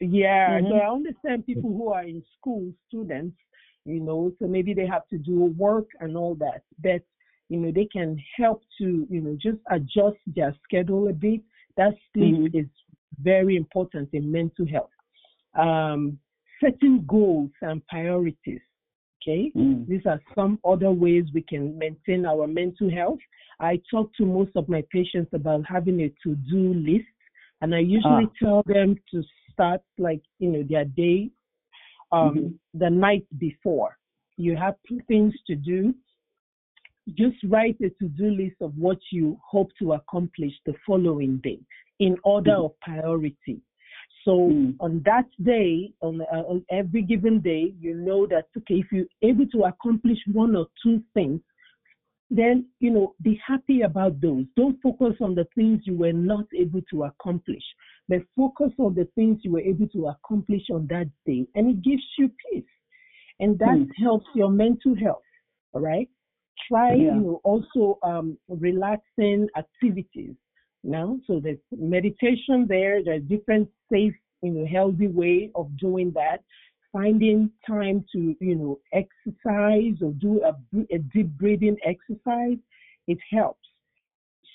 Yeah, 0.00 0.60
so 0.68 0.74
Mhm. 0.74 0.74
I 0.74 0.90
understand 0.90 1.46
people 1.46 1.70
who 1.70 1.88
are 1.92 2.04
in 2.04 2.22
school, 2.38 2.72
students. 2.88 3.36
You 3.84 4.00
know, 4.00 4.32
so 4.38 4.46
maybe 4.46 4.74
they 4.74 4.86
have 4.86 5.06
to 5.08 5.18
do 5.18 5.44
work 5.56 5.86
and 6.00 6.16
all 6.16 6.34
that, 6.36 6.62
but 6.82 7.02
you 7.48 7.58
know, 7.58 7.72
they 7.72 7.86
can 7.86 8.16
help 8.36 8.62
to, 8.78 9.06
you 9.10 9.20
know, 9.20 9.36
just 9.40 9.58
adjust 9.70 10.18
their 10.26 10.54
schedule 10.62 11.08
a 11.08 11.12
bit. 11.12 11.40
That 11.76 11.94
sleep 12.14 12.38
Mhm. 12.38 12.52
is 12.52 12.66
very 13.20 13.56
important 13.56 14.08
in 14.12 14.30
mental 14.30 14.66
health. 14.66 14.90
Um, 15.54 16.18
setting 16.62 17.04
goals 17.06 17.50
and 17.62 17.84
priorities. 17.88 18.60
Okay, 19.22 19.52
Mm. 19.54 19.86
these 19.86 20.06
are 20.06 20.20
some 20.34 20.58
other 20.64 20.90
ways 20.90 21.24
we 21.34 21.42
can 21.42 21.76
maintain 21.76 22.24
our 22.24 22.46
mental 22.46 22.90
health. 22.90 23.18
I 23.60 23.78
talk 23.90 24.12
to 24.14 24.24
most 24.24 24.52
of 24.56 24.66
my 24.68 24.82
patients 24.90 25.30
about 25.34 25.66
having 25.66 26.00
a 26.00 26.08
to-do 26.22 26.72
list, 26.74 27.04
and 27.60 27.74
I 27.74 27.80
usually 27.80 28.24
Ah. 28.26 28.38
tell 28.38 28.62
them 28.64 28.96
to 29.10 29.22
start 29.52 29.82
like 29.98 30.22
you 30.38 30.50
know 30.50 30.62
their 30.62 30.86
day 30.86 31.30
um, 32.12 32.34
Mhm. 32.34 32.58
the 32.74 32.90
night 32.90 33.26
before. 33.38 33.96
You 34.38 34.56
have 34.56 34.74
two 34.88 35.00
things 35.00 35.34
to 35.46 35.54
do. 35.54 35.94
Just 37.14 37.36
write 37.44 37.78
a 37.82 37.90
to-do 37.90 38.30
list 38.30 38.56
of 38.62 38.76
what 38.78 38.98
you 39.12 39.38
hope 39.44 39.70
to 39.80 39.92
accomplish 39.92 40.54
the 40.64 40.72
following 40.86 41.36
day 41.38 41.60
in 41.98 42.16
order 42.24 42.52
Mhm. 42.56 42.64
of 42.64 42.80
priority. 42.80 43.60
So 44.24 44.50
Mm. 44.50 44.76
on 44.80 45.02
that 45.04 45.28
day, 45.42 45.92
on, 46.00 46.20
uh, 46.20 46.44
on 46.46 46.64
every 46.70 47.02
given 47.02 47.40
day, 47.40 47.74
you 47.80 47.94
know 47.94 48.26
that 48.26 48.46
okay, 48.56 48.74
if 48.74 48.92
you're 48.92 49.06
able 49.22 49.46
to 49.48 49.64
accomplish 49.64 50.18
one 50.32 50.54
or 50.56 50.66
two 50.82 51.02
things, 51.14 51.40
then 52.30 52.66
you 52.80 52.90
know 52.90 53.14
be 53.22 53.40
happy 53.46 53.80
about 53.82 54.20
those. 54.20 54.44
Don't 54.56 54.80
focus 54.82 55.14
on 55.20 55.34
the 55.34 55.46
things 55.54 55.80
you 55.84 55.96
were 55.96 56.12
not 56.12 56.44
able 56.54 56.82
to 56.90 57.04
accomplish, 57.04 57.62
but 58.08 58.20
focus 58.36 58.72
on 58.78 58.94
the 58.94 59.06
things 59.14 59.38
you 59.42 59.52
were 59.52 59.60
able 59.60 59.88
to 59.88 60.08
accomplish 60.08 60.62
on 60.70 60.86
that 60.88 61.08
day, 61.24 61.46
and 61.54 61.70
it 61.70 61.82
gives 61.82 62.04
you 62.18 62.28
peace, 62.28 62.64
and 63.40 63.58
that 63.58 63.78
Mm. 63.78 63.88
helps 63.96 64.26
your 64.34 64.50
mental 64.50 64.94
health. 64.96 65.22
All 65.72 65.80
right. 65.80 66.08
Try 66.68 66.94
Yeah. 66.94 67.14
you 67.14 67.20
know 67.22 67.40
also 67.42 67.98
um, 68.02 68.38
relaxing 68.48 69.48
activities 69.56 70.36
now. 70.82 71.18
So 71.26 71.40
there's 71.40 71.58
meditation 71.76 72.66
there. 72.68 73.02
There's 73.02 73.22
different 73.22 73.68
safe, 73.92 74.14
you 74.42 74.52
know, 74.52 74.66
healthy 74.66 75.08
way 75.08 75.50
of 75.54 75.76
doing 75.78 76.12
that. 76.14 76.38
Finding 76.92 77.50
time 77.66 78.04
to, 78.12 78.34
you 78.40 78.56
know, 78.56 78.78
exercise 78.92 79.94
or 80.02 80.12
do 80.18 80.42
a, 80.42 80.56
a 80.92 80.98
deep 80.98 81.28
breathing 81.38 81.76
exercise, 81.84 82.58
it 83.06 83.18
helps. 83.30 83.68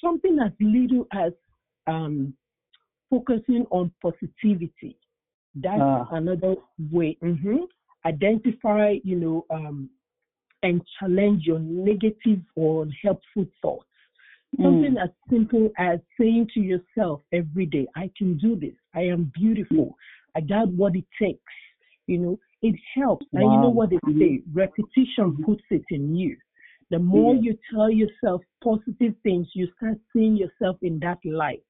Something 0.03 0.39
as 0.43 0.51
little 0.59 1.07
as 1.13 1.31
um, 1.87 2.33
focusing 3.09 3.65
on 3.71 3.91
positivity. 4.01 4.97
That's 5.55 5.81
Ah. 5.81 6.07
another 6.11 6.55
way. 6.91 7.17
hmm 7.21 7.63
Identify, 8.05 8.97
you 9.03 9.15
know, 9.15 9.45
um, 9.49 9.89
and 10.61 10.81
challenge 10.99 11.43
your 11.45 11.59
negative 11.59 12.41
or 12.55 12.83
unhelpful 12.83 13.45
thoughts. 13.61 13.87
Something 14.61 14.93
Mm. 14.93 15.03
as 15.03 15.09
simple 15.29 15.69
as 15.77 15.99
saying 16.19 16.47
to 16.53 16.61
yourself 16.61 17.21
every 17.31 17.65
day, 17.65 17.87
I 17.95 18.09
can 18.17 18.37
do 18.37 18.55
this. 18.55 18.75
I 18.93 19.01
am 19.01 19.31
beautiful. 19.33 19.97
I 20.35 20.41
got 20.41 20.69
what 20.69 20.95
it 20.95 21.05
takes. 21.19 21.53
You 22.07 22.19
know, 22.19 22.39
it 22.61 22.75
helps. 22.93 23.25
And 23.33 23.43
you 23.51 23.59
know 23.59 23.69
what 23.69 23.89
they 23.89 23.99
say, 24.19 24.41
repetition 24.53 25.33
Mhm. 25.33 25.43
puts 25.43 25.63
it 25.71 25.83
in 25.89 26.15
you. 26.15 26.37
The 26.89 26.99
more 26.99 27.33
Yeah. 27.33 27.41
you 27.41 27.59
tell 27.71 27.89
yourself 27.89 28.43
positive 28.63 29.15
things, 29.23 29.53
you 29.55 29.67
start 29.77 29.99
seeing 30.13 30.37
yourself 30.37 30.81
in 30.83 30.99
that 30.99 31.19
light. 31.25 31.63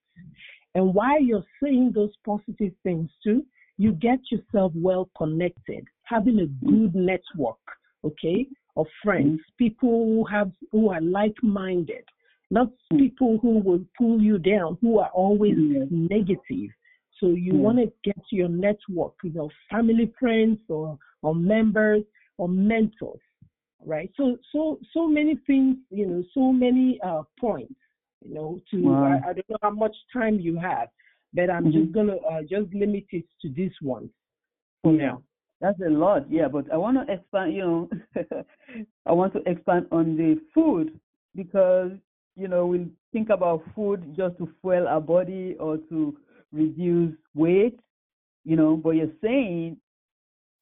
And 0.75 0.93
while 0.93 1.21
you're 1.21 1.45
saying 1.63 1.93
those 1.93 2.15
positive 2.17 2.73
things 2.83 3.09
too, 3.23 3.45
you 3.77 3.93
get 3.93 4.19
yourself 4.31 4.73
well 4.75 5.09
connected, 5.17 5.87
having 6.03 6.39
a 6.39 6.47
good 6.47 6.93
network, 6.95 7.59
okay, 8.03 8.47
of 8.75 8.87
friends, 9.01 9.39
mm-hmm. 9.39 9.55
people 9.57 10.05
who 10.05 10.23
have 10.25 10.51
who 10.71 10.89
are 10.89 11.01
like-minded, 11.01 12.05
not 12.51 12.67
mm-hmm. 12.67 12.97
people 12.97 13.37
who 13.41 13.59
will 13.59 13.83
pull 13.97 14.21
you 14.21 14.37
down, 14.37 14.77
who 14.81 14.99
are 14.99 15.09
always 15.09 15.55
mm-hmm. 15.55 16.07
negative. 16.07 16.69
So 17.19 17.27
you 17.27 17.55
want 17.55 17.77
to 17.77 17.91
get 18.03 18.21
your 18.31 18.49
network, 18.49 19.13
you 19.23 19.31
know, 19.33 19.49
family, 19.71 20.13
friends, 20.19 20.59
or 20.67 20.97
or 21.21 21.33
members, 21.33 22.03
or 22.37 22.49
mentors, 22.49 23.19
right? 23.85 24.11
So 24.17 24.37
so 24.51 24.79
so 24.93 25.07
many 25.07 25.39
things, 25.47 25.77
you 25.89 26.07
know, 26.07 26.23
so 26.33 26.51
many 26.51 26.99
uh, 27.03 27.23
points, 27.39 27.79
you 28.21 28.33
know. 28.33 28.59
To 28.71 28.81
wow. 28.81 29.21
I, 29.25 29.29
I, 29.29 29.33
don't 29.33 29.49
know 29.49 29.57
how 29.61 29.69
much 29.69 29.95
time 30.11 30.39
you 30.39 30.59
have, 30.59 30.89
but 31.33 31.49
I'm 31.49 31.71
just 31.71 31.93
gonna 31.93 32.17
uh, 32.17 32.41
just 32.41 32.73
limit 32.73 33.05
it 33.11 33.25
to 33.41 33.49
this 33.49 33.71
one 33.81 34.09
for 34.83 34.91
now. 34.91 35.23
That's 35.61 35.79
a 35.79 35.89
lot, 35.89 36.29
yeah. 36.29 36.49
But 36.49 36.71
I 36.71 36.77
want 36.77 36.97
to 36.97 37.13
expand. 37.13 37.53
You 37.53 37.61
know, 37.61 38.43
I 39.05 39.13
want 39.13 39.33
to 39.33 39.49
expand 39.49 39.87
on 39.91 40.17
the 40.17 40.39
food 40.53 40.99
because 41.33 41.91
you 42.35 42.47
know 42.47 42.65
we'll 42.65 42.87
think 43.13 43.29
about 43.29 43.63
food 43.75 44.15
just 44.15 44.37
to 44.37 44.49
fuel 44.61 44.87
our 44.87 45.01
body 45.01 45.55
or 45.59 45.77
to 45.89 46.17
reduce 46.51 47.15
weight. 47.33 47.79
You 48.43 48.55
know, 48.55 48.77
but 48.77 48.91
you're 48.91 49.07
saying 49.23 49.77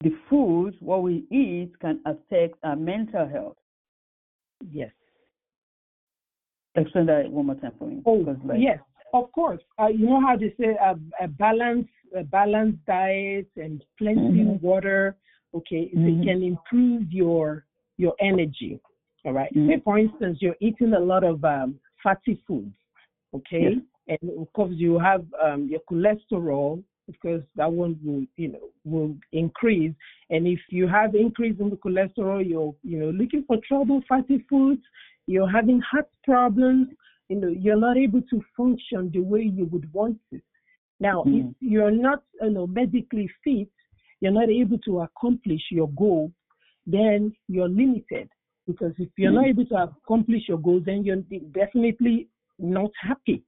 the 0.01 0.11
food, 0.29 0.75
what 0.79 1.03
we 1.03 1.25
eat, 1.31 1.71
can 1.79 1.99
affect 2.05 2.55
our 2.63 2.75
mental 2.75 3.27
health. 3.27 3.57
Yes. 4.71 4.91
Explain 6.75 7.05
that 7.07 7.29
one 7.29 7.47
more 7.47 7.55
time 7.55 7.73
for 7.77 7.87
me. 7.87 8.01
Oh, 8.05 8.37
like, 8.43 8.59
yes. 8.59 8.79
Of 9.13 9.31
course, 9.31 9.61
uh, 9.79 9.87
you 9.87 10.07
know 10.07 10.19
how 10.21 10.35
they 10.35 10.55
say 10.59 10.75
a, 10.81 10.95
a 11.23 11.27
balanced 11.27 11.89
a 12.15 12.23
balanced 12.23 12.83
diet 12.85 13.47
and 13.57 13.83
plenty 13.97 14.43
mm-hmm. 14.43 14.65
water. 14.65 15.15
Okay, 15.53 15.91
mm-hmm. 15.95 16.21
it 16.21 16.25
can 16.25 16.41
improve 16.41 17.11
your 17.11 17.65
your 17.97 18.15
energy. 18.19 18.81
All 19.25 19.33
right. 19.33 19.53
mm-hmm. 19.53 19.69
Say 19.69 19.81
for 19.83 19.97
instance, 19.97 20.39
you're 20.41 20.55
eating 20.59 20.93
a 20.93 20.99
lot 20.99 21.23
of 21.23 21.43
um, 21.43 21.79
fatty 22.01 22.41
foods. 22.47 22.73
Okay, 23.35 23.77
yes. 24.07 24.19
and 24.21 24.31
of 24.39 24.51
course 24.53 24.73
you 24.75 24.99
have 24.99 25.25
um, 25.43 25.67
your 25.69 25.79
cholesterol 25.89 26.83
because 27.07 27.41
that 27.55 27.71
one 27.71 27.99
will 28.03 28.25
you 28.37 28.49
know 28.49 28.69
will 28.83 29.15
increase. 29.31 29.93
And 30.29 30.47
if 30.47 30.59
you 30.69 30.87
have 30.87 31.15
increase 31.15 31.59
in 31.59 31.69
the 31.69 31.77
cholesterol, 31.77 32.47
you're 32.47 32.75
you 32.83 32.99
know 32.99 33.09
looking 33.09 33.43
for 33.47 33.57
trouble 33.67 34.01
fatty 34.07 34.45
foods. 34.49 34.81
You're 35.25 35.49
having 35.49 35.79
heart 35.79 36.09
problems 36.25 36.89
you 37.29 37.39
know, 37.39 37.47
you're 37.47 37.79
not 37.79 37.97
able 37.97 38.21
to 38.21 38.43
function 38.55 39.09
the 39.13 39.19
way 39.19 39.41
you 39.41 39.65
would 39.71 39.91
want 39.93 40.17
to. 40.31 40.41
Now, 40.99 41.23
mm. 41.25 41.49
if 41.49 41.55
you're 41.59 41.91
not, 41.91 42.23
you 42.41 42.51
know, 42.51 42.67
medically 42.67 43.29
fit, 43.43 43.69
you're 44.19 44.31
not 44.31 44.49
able 44.49 44.77
to 44.79 45.01
accomplish 45.01 45.61
your 45.71 45.89
goal, 45.89 46.31
then 46.85 47.33
you're 47.47 47.69
limited. 47.69 48.29
Because 48.67 48.93
if 48.97 49.09
you're 49.17 49.31
not 49.31 49.47
able 49.47 49.65
to 49.65 49.75
accomplish 49.75 50.43
your 50.47 50.57
goals, 50.57 50.83
then 50.85 51.03
you're 51.03 51.17
definitely 51.53 52.29
not 52.59 52.91
happy. 53.01 53.43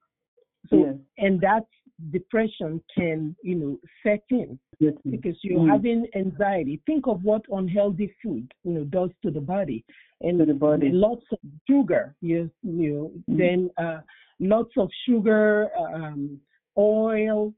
So, 0.70 0.78
yes. 0.78 0.96
and 1.18 1.40
that 1.42 1.66
depression 2.12 2.82
can, 2.96 3.36
you 3.44 3.56
know, 3.56 3.80
set 4.04 4.24
in 4.30 4.60
yes. 4.80 4.94
because 5.10 5.38
you're 5.42 5.62
mm. 5.62 5.72
having 5.72 6.06
anxiety. 6.16 6.82
Think 6.86 7.08
of 7.08 7.24
what 7.24 7.44
unhealthy 7.52 8.14
food, 8.22 8.52
you 8.64 8.74
know, 8.74 8.84
does 8.86 9.12
to 9.24 9.32
the 9.32 9.40
body, 9.40 9.86
and 10.22 10.40
to 10.40 10.46
the 10.46 10.54
body. 10.54 10.90
lots 10.92 11.24
of 11.32 11.40
sugar. 11.70 12.16
You, 12.22 12.50
you 12.64 12.94
know, 13.28 13.34
mm. 13.34 13.38
then 13.38 13.70
uh, 13.84 14.02
lots 14.40 14.72
of 14.78 14.90
sugar, 15.08 15.70
um, 15.80 16.40
oil, 16.78 17.54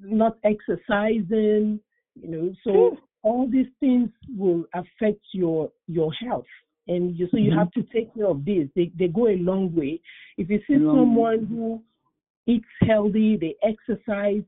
not 0.00 0.38
exercising, 0.44 1.80
you 2.14 2.28
know. 2.28 2.54
So 2.64 2.96
all 3.24 3.48
these 3.50 3.66
things 3.80 4.10
will 4.36 4.64
affect 4.74 5.20
your 5.32 5.72
your 5.88 6.12
health 6.12 6.46
and 6.86 7.18
you, 7.18 7.28
so 7.30 7.36
you 7.36 7.50
mm-hmm. 7.50 7.58
have 7.58 7.72
to 7.72 7.82
take 7.84 8.14
care 8.14 8.26
of 8.26 8.44
this. 8.44 8.68
They 8.76 8.92
they 8.98 9.08
go 9.08 9.28
a 9.28 9.36
long 9.36 9.74
way. 9.74 10.00
If 10.36 10.50
you 10.50 10.58
see 10.66 10.74
someone 10.74 11.46
who 11.46 11.82
eats 12.46 12.66
healthy, 12.82 13.38
they 13.40 13.56
exercise. 13.62 14.42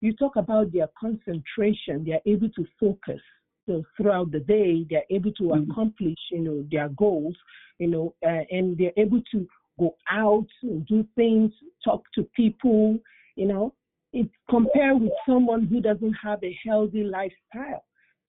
You 0.00 0.14
talk 0.14 0.36
about 0.36 0.72
their 0.72 0.88
concentration, 0.98 2.04
they're 2.04 2.20
able 2.26 2.48
to 2.50 2.66
focus. 2.78 3.20
So 3.66 3.82
throughout 3.96 4.30
the 4.30 4.40
day, 4.40 4.86
they're 4.90 5.04
able 5.10 5.32
to 5.32 5.42
mm-hmm. 5.44 5.70
accomplish, 5.70 6.18
you 6.30 6.40
know, 6.40 6.66
their 6.70 6.88
goals, 6.90 7.36
you 7.78 7.88
know, 7.88 8.14
uh, 8.26 8.44
and 8.50 8.76
they're 8.76 8.92
able 8.96 9.22
to 9.32 9.46
go 9.78 9.96
out 10.10 10.46
and 10.62 10.86
do 10.86 11.06
things, 11.16 11.50
talk 11.82 12.02
to 12.14 12.28
people, 12.36 12.98
you 13.36 13.46
know. 13.46 13.74
It 14.12 14.28
compared 14.48 15.00
with 15.00 15.12
someone 15.26 15.66
who 15.66 15.80
doesn't 15.80 16.14
have 16.22 16.42
a 16.44 16.56
healthy 16.64 17.02
lifestyle. 17.02 17.84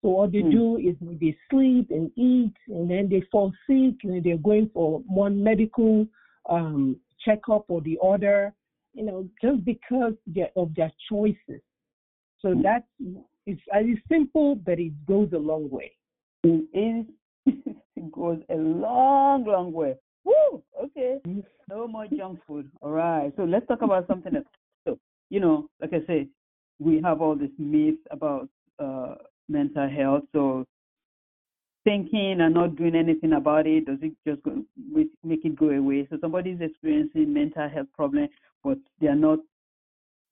So 0.05 0.11
what 0.11 0.33
they 0.33 0.43
mm. 0.43 0.51
do 0.51 0.77
is 0.77 0.95
they 1.19 1.35
sleep 1.49 1.89
and 1.89 2.11
eat, 2.15 2.53
and 2.67 2.87
then 2.87 3.09
they 3.09 3.23
fall 3.31 3.51
sick, 3.65 3.95
and 4.03 4.23
they're 4.23 4.37
going 4.37 4.69
for 4.71 4.99
one 5.07 5.43
medical 5.43 6.05
um, 6.47 6.97
checkup 7.25 7.65
or 7.69 7.81
the 7.81 7.97
other, 8.05 8.53
you 8.93 9.03
know, 9.03 9.27
just 9.41 9.65
because 9.65 10.13
of 10.55 10.75
their 10.75 10.91
choices. 11.09 11.59
So 12.39 12.49
mm. 12.49 12.61
that's 12.61 12.85
it's, 13.47 13.59
it's 13.73 14.01
simple, 14.07 14.53
but 14.53 14.77
it 14.77 14.93
goes 15.07 15.29
a 15.33 15.39
long 15.39 15.71
way. 15.71 15.93
It 16.43 16.67
is. 16.71 17.05
it 17.95 18.11
goes 18.11 18.43
a 18.51 18.55
long, 18.57 19.43
long 19.45 19.73
way. 19.73 19.95
Woo! 20.23 20.61
Okay. 20.83 21.17
Mm. 21.25 21.43
No 21.67 21.87
more 21.87 22.05
junk 22.15 22.41
food. 22.47 22.69
All 22.83 22.91
right. 22.91 23.33
So 23.37 23.43
let's 23.43 23.65
talk 23.65 23.81
about 23.81 24.05
something 24.05 24.35
else. 24.35 24.45
So, 24.87 24.99
you 25.31 25.39
know, 25.39 25.67
like 25.81 25.93
I 25.93 26.05
said, 26.05 26.27
we 26.77 27.01
have 27.01 27.23
all 27.23 27.35
this 27.35 27.49
myth 27.57 27.95
about 28.11 28.49
uh, 28.77 29.15
mental 29.47 29.89
health. 29.89 30.23
So 30.33 30.65
thinking 31.83 32.41
and 32.41 32.53
not 32.53 32.75
doing 32.75 32.95
anything 32.95 33.33
about 33.33 33.67
it, 33.67 33.85
does 33.85 33.99
it 34.01 34.13
just 34.27 34.43
go, 34.43 34.63
make 35.23 35.45
it 35.45 35.55
go 35.55 35.69
away? 35.69 36.07
So 36.09 36.17
somebody's 36.19 36.59
experiencing 36.61 37.33
mental 37.33 37.69
health 37.69 37.87
problem, 37.93 38.27
but 38.63 38.77
they 38.99 39.07
are 39.07 39.15
not 39.15 39.39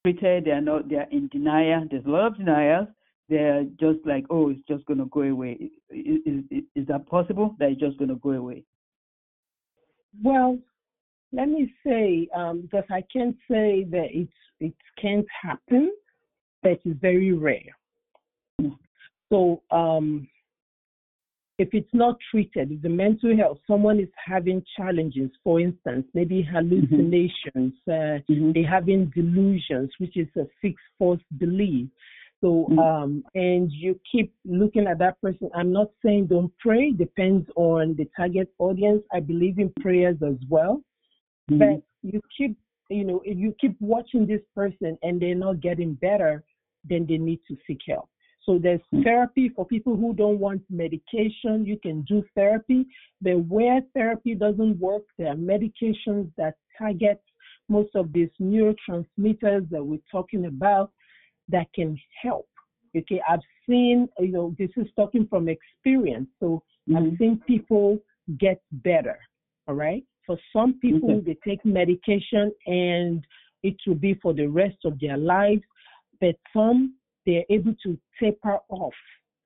treated. 0.03 0.45
They 0.45 0.51
are 0.51 0.61
not. 0.61 0.89
They 0.89 0.95
are 0.97 1.09
in 1.11 1.27
denial. 1.29 1.87
There's 1.89 2.05
a 2.05 2.09
lot 2.09 2.27
of 2.27 2.37
denials. 2.37 2.87
They're 3.29 3.63
just 3.79 3.99
like, 4.05 4.25
oh, 4.29 4.49
it's 4.49 4.67
just 4.67 4.85
gonna 4.85 5.05
go 5.05 5.21
away. 5.21 5.69
Is, 5.89 6.19
is, 6.25 6.63
is 6.75 6.87
that 6.87 7.07
possible? 7.07 7.55
That 7.59 7.69
it's 7.71 7.79
just 7.79 7.97
gonna 7.97 8.15
go 8.15 8.31
away? 8.31 8.63
Well, 10.21 10.57
let 11.31 11.47
me 11.47 11.73
say 11.85 12.27
um, 12.35 12.61
because 12.61 12.83
I 12.91 13.03
can't 13.11 13.35
say 13.49 13.85
that 13.89 14.07
it 14.11 14.27
it 14.59 14.73
can't 15.01 15.25
happen, 15.41 15.91
but 16.61 16.73
it's 16.73 16.99
very 16.99 17.33
rare. 17.33 17.75
So 19.31 19.61
um, 19.71 20.27
if 21.59 21.69
it's 21.71 21.93
not 21.93 22.17
treated, 22.31 22.71
if 22.71 22.81
the 22.81 22.89
mental 22.89 23.35
health, 23.37 23.59
someone 23.67 23.99
is 23.99 24.09
having 24.23 24.63
challenges, 24.75 25.29
for 25.43 25.59
instance, 25.59 26.05
maybe 26.13 26.41
hallucinations, 26.41 27.73
mm-hmm. 27.87 27.91
uh, 27.91 28.19
mm-hmm. 28.29 28.51
they're 28.53 28.69
having 28.69 29.11
delusions, 29.15 29.91
which 29.99 30.17
is 30.17 30.27
a 30.37 30.45
fixed 30.61 30.85
false 30.97 31.21
belief. 31.37 31.87
So, 32.41 32.67
mm-hmm. 32.69 32.79
um, 32.79 33.23
and 33.35 33.71
you 33.71 33.99
keep 34.11 34.33
looking 34.45 34.87
at 34.87 34.99
that 34.99 35.21
person. 35.21 35.49
I'm 35.55 35.71
not 35.71 35.87
saying 36.03 36.27
don't 36.27 36.51
pray, 36.59 36.91
depends 36.91 37.47
on 37.55 37.95
the 37.97 38.09
target 38.17 38.49
audience. 38.59 39.03
I 39.13 39.19
believe 39.19 39.59
in 39.59 39.71
prayers 39.79 40.17
as 40.25 40.35
well. 40.49 40.81
Mm-hmm. 41.49 41.59
But 41.59 41.83
you 42.01 42.19
keep, 42.35 42.57
you 42.89 43.05
know, 43.05 43.21
if 43.23 43.37
you 43.37 43.55
keep 43.61 43.77
watching 43.79 44.25
this 44.25 44.41
person 44.55 44.97
and 45.03 45.21
they're 45.21 45.35
not 45.35 45.61
getting 45.61 45.93
better, 45.93 46.43
then 46.83 47.05
they 47.07 47.17
need 47.17 47.39
to 47.47 47.55
seek 47.65 47.79
help. 47.87 48.09
So 48.45 48.59
there's 48.61 48.81
hmm. 48.91 49.03
therapy 49.03 49.49
for 49.49 49.65
people 49.65 49.95
who 49.95 50.13
don't 50.13 50.39
want 50.39 50.61
medication. 50.69 51.65
You 51.65 51.77
can 51.81 52.01
do 52.03 52.23
therapy. 52.35 52.85
But 53.21 53.39
where 53.45 53.81
therapy 53.93 54.35
doesn't 54.35 54.79
work, 54.79 55.03
there 55.17 55.27
are 55.27 55.35
medications 55.35 56.31
that 56.37 56.55
target 56.77 57.21
most 57.69 57.95
of 57.95 58.11
these 58.11 58.29
neurotransmitters 58.41 59.69
that 59.69 59.83
we're 59.83 59.99
talking 60.11 60.45
about 60.45 60.91
that 61.49 61.67
can 61.73 61.97
help. 62.21 62.47
Okay, 62.95 63.21
I've 63.27 63.39
seen, 63.67 64.07
you 64.19 64.31
know, 64.31 64.55
this 64.59 64.69
is 64.77 64.87
talking 64.95 65.27
from 65.27 65.49
experience. 65.49 66.27
So 66.39 66.61
mm-hmm. 66.89 66.97
I've 66.97 67.17
seen 67.17 67.41
people 67.47 67.99
get 68.37 68.61
better. 68.71 69.17
All 69.67 69.75
right. 69.75 70.03
For 70.25 70.37
some 70.53 70.79
people, 70.79 71.11
okay. 71.11 71.33
they 71.33 71.49
take 71.49 71.65
medication 71.65 72.51
and 72.67 73.25
it 73.63 73.75
will 73.87 73.95
be 73.95 74.13
for 74.15 74.33
the 74.33 74.47
rest 74.47 74.77
of 74.85 74.99
their 74.99 75.17
lives. 75.17 75.63
But 76.21 76.35
some 76.55 76.95
they're 77.25 77.45
able 77.49 77.73
to 77.83 77.97
taper 78.19 78.59
off 78.69 78.93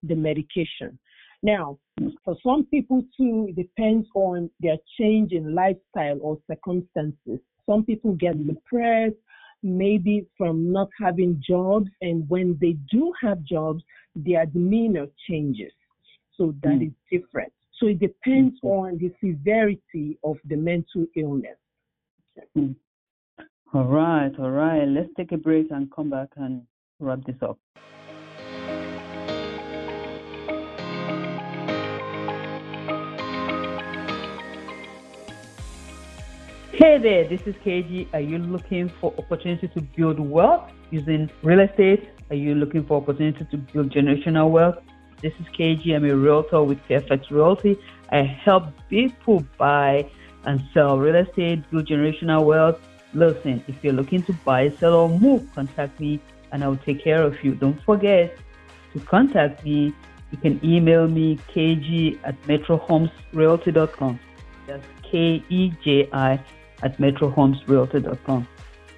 the 0.04 0.16
medication. 0.16 0.98
Now, 1.44 1.78
for 2.26 2.36
some 2.44 2.66
people 2.66 3.04
too, 3.16 3.48
it 3.50 3.56
depends 3.56 4.08
on 4.16 4.50
their 4.60 4.78
change 5.00 5.32
in 5.32 5.54
lifestyle 5.54 6.18
or 6.22 6.38
circumstances. 6.48 7.40
Some 7.66 7.86
people 7.86 8.14
get 8.14 8.46
depressed, 8.48 9.16
maybe 9.62 10.26
from 10.38 10.72
not 10.72 10.90
having 11.00 11.42
jobs, 11.48 11.90
and 12.02 12.28
when 12.30 12.58
they 12.60 12.78
do 12.92 13.14
have 13.22 13.44
jobs, 13.44 13.84
their 14.16 14.46
demeanor 14.46 15.08
changes. 15.30 15.72
So 16.38 16.56
that 16.64 16.74
mm. 16.74 16.88
is 16.88 16.94
different. 17.12 17.52
So 17.80 17.88
it 17.88 18.00
depends 18.00 18.56
mm. 18.64 18.70
on 18.70 18.98
the 18.98 19.12
severity 19.24 20.18
of 20.24 20.38
the 20.46 20.56
mental 20.56 21.06
illness. 21.16 21.58
Mm. 22.58 22.76
All 23.74 23.86
right, 23.86 24.32
all 24.40 24.52
right. 24.52 24.88
Let's 24.88 25.10
take 25.18 25.32
a 25.34 25.38
break 25.38 25.68
and 25.72 25.92
come 25.92 26.10
back 26.10 26.30
and 26.38 26.64
rub 27.00 27.24
this 27.26 27.36
up. 27.42 27.60
Hey 36.74 37.00
there, 37.00 37.28
this 37.28 37.42
is 37.46 37.56
Keji. 37.66 38.08
Are 38.14 38.20
you 38.20 38.38
looking 38.38 38.90
for 39.02 39.14
opportunity 39.18 39.68
to 39.68 39.82
build 39.82 40.20
wealth 40.20 40.72
using 40.90 41.30
real 41.44 41.60
estate? 41.60 42.10
Are 42.30 42.36
you 42.36 42.56
looking 42.56 42.84
for 42.86 43.02
opportunity 43.02 43.46
to 43.46 43.58
build 43.58 43.92
generational 43.92 44.50
wealth? 44.50 44.78
This 45.22 45.34
is 45.40 45.48
Keji. 45.48 45.96
I'm 45.96 46.06
a 46.06 46.16
realtor 46.16 46.64
with 46.64 46.80
Fairfax 46.88 47.32
Realty. 47.32 47.80
I 48.12 48.22
help 48.22 48.66
people 48.90 49.44
buy 49.58 50.10
and 50.46 50.64
sell 50.74 50.98
real 50.98 51.16
estate, 51.16 51.70
build 51.72 51.88
generational 51.88 52.46
wealth. 52.46 52.80
Listen, 53.14 53.64
if 53.68 53.84
you're 53.84 53.94
looking 53.94 54.22
to 54.24 54.34
buy, 54.46 54.70
sell, 54.80 54.94
or 54.94 55.10
move, 55.10 55.48
contact 55.56 56.00
me 56.00 56.20
and 56.52 56.64
I 56.64 56.68
will 56.68 56.78
take 56.78 57.04
care 57.04 57.22
of 57.24 57.44
you. 57.44 57.56
Don't 57.56 57.82
forget 57.84 58.38
to 58.94 59.00
contact 59.02 59.64
me. 59.64 59.94
You 60.32 60.38
can 60.38 60.60
email 60.64 61.08
me 61.08 61.40
keji 61.54 62.20
at 62.24 62.42
metrohomesrealty.com. 62.44 64.20
That's 64.68 64.86
K 65.04 65.44
E 65.50 65.74
J 65.84 66.10
I 66.12 66.34
at 66.84 66.98
metrohomesrealty.com. 66.98 68.48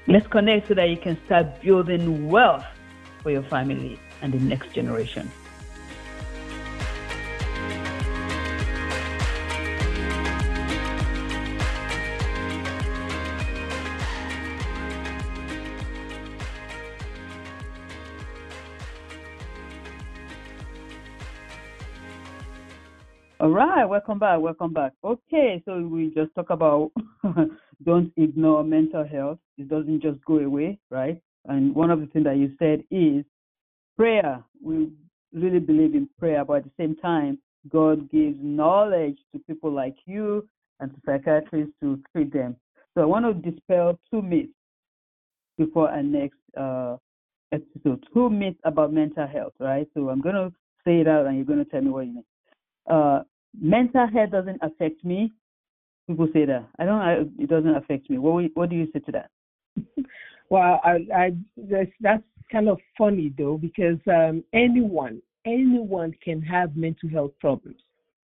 Let's 0.07 0.27
connect 0.27 0.69
so 0.69 0.73
that 0.73 0.89
you 0.89 0.97
can 0.97 1.17
start 1.25 1.61
building 1.61 2.29
wealth 2.29 2.65
for 3.21 3.29
your 3.31 3.43
family 3.43 3.99
and 4.21 4.33
the 4.33 4.39
next 4.39 4.73
generation. 4.73 5.31
All 23.49 23.55
right, 23.55 23.83
welcome 23.83 24.19
back, 24.19 24.39
welcome 24.39 24.73
back. 24.73 24.93
Okay, 25.03 25.59
so 25.65 25.79
we 25.79 26.13
just 26.13 26.35
talk 26.35 26.51
about 26.51 26.91
don't 27.83 28.13
ignore 28.15 28.63
mental 28.63 29.03
health. 29.03 29.39
It 29.57 29.67
doesn't 29.67 30.03
just 30.03 30.23
go 30.23 30.37
away, 30.37 30.77
right? 30.91 31.19
And 31.45 31.73
one 31.73 31.89
of 31.89 31.99
the 31.99 32.05
things 32.05 32.25
that 32.25 32.37
you 32.37 32.51
said 32.59 32.83
is 32.91 33.25
prayer. 33.97 34.43
We 34.63 34.91
really 35.33 35.57
believe 35.57 35.95
in 35.95 36.07
prayer, 36.19 36.45
but 36.45 36.57
at 36.57 36.63
the 36.65 36.71
same 36.77 36.95
time, 36.97 37.39
God 37.69 38.11
gives 38.11 38.37
knowledge 38.39 39.17
to 39.33 39.39
people 39.39 39.71
like 39.71 39.95
you 40.05 40.47
and 40.79 40.91
to 40.93 41.01
psychiatrists 41.03 41.73
to 41.81 41.99
treat 42.13 42.31
them. 42.31 42.55
So 42.93 43.01
I 43.01 43.05
want 43.05 43.25
to 43.25 43.51
dispel 43.51 43.97
two 44.11 44.21
myths 44.21 44.53
before 45.57 45.89
our 45.89 46.03
next 46.03 46.37
uh, 46.55 46.97
episode. 47.51 48.05
Two 48.13 48.29
myths 48.29 48.59
about 48.63 48.93
mental 48.93 49.25
health, 49.25 49.53
right? 49.59 49.87
So 49.95 50.09
I'm 50.09 50.21
going 50.21 50.35
to 50.35 50.53
say 50.85 50.99
it 50.99 51.07
out 51.07 51.25
and 51.25 51.35
you're 51.35 51.45
going 51.45 51.65
to 51.65 51.71
tell 51.71 51.81
me 51.81 51.89
what 51.89 52.05
you 52.05 52.13
mean 52.13 52.23
uh, 52.89 53.21
mental 53.59 54.07
health 54.07 54.31
doesn't 54.31 54.59
affect 54.61 55.03
me. 55.03 55.31
People 56.07 56.27
say 56.33 56.45
that. 56.45 56.67
I 56.79 56.85
don't. 56.85 57.01
I, 57.01 57.13
it 57.37 57.49
doesn't 57.49 57.75
affect 57.75 58.09
me. 58.09 58.17
What 58.17 58.49
What 58.53 58.69
do 58.69 58.75
you 58.75 58.87
say 58.93 58.99
to 58.99 59.11
that? 59.11 59.29
well, 60.49 60.81
I, 60.83 61.05
I 61.15 61.31
that's, 61.55 61.91
that's 62.01 62.23
kind 62.51 62.67
of 62.67 62.79
funny 62.97 63.33
though 63.37 63.57
because 63.57 63.99
um, 64.07 64.43
anyone 64.53 65.21
anyone 65.45 66.13
can 66.23 66.41
have 66.41 66.75
mental 66.75 67.09
health 67.09 67.31
problems. 67.39 67.79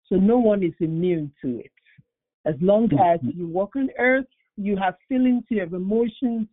So 0.08 0.16
no 0.16 0.38
one 0.38 0.62
is 0.62 0.72
immune 0.80 1.32
to 1.42 1.60
it. 1.60 1.72
As 2.46 2.54
long 2.60 2.88
mm-hmm. 2.88 2.98
as 2.98 3.34
you 3.34 3.46
walk 3.46 3.76
on 3.76 3.90
earth, 3.98 4.26
you 4.56 4.76
have 4.76 4.94
feelings, 5.08 5.44
you 5.48 5.60
have 5.60 5.72
emotions. 5.72 6.46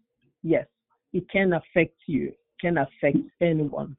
Yes, 0.44 0.66
it 1.14 1.30
can 1.30 1.54
affect 1.54 1.96
you. 2.06 2.34
Can 2.60 2.78
affect 2.78 3.18
anyone. 3.42 3.96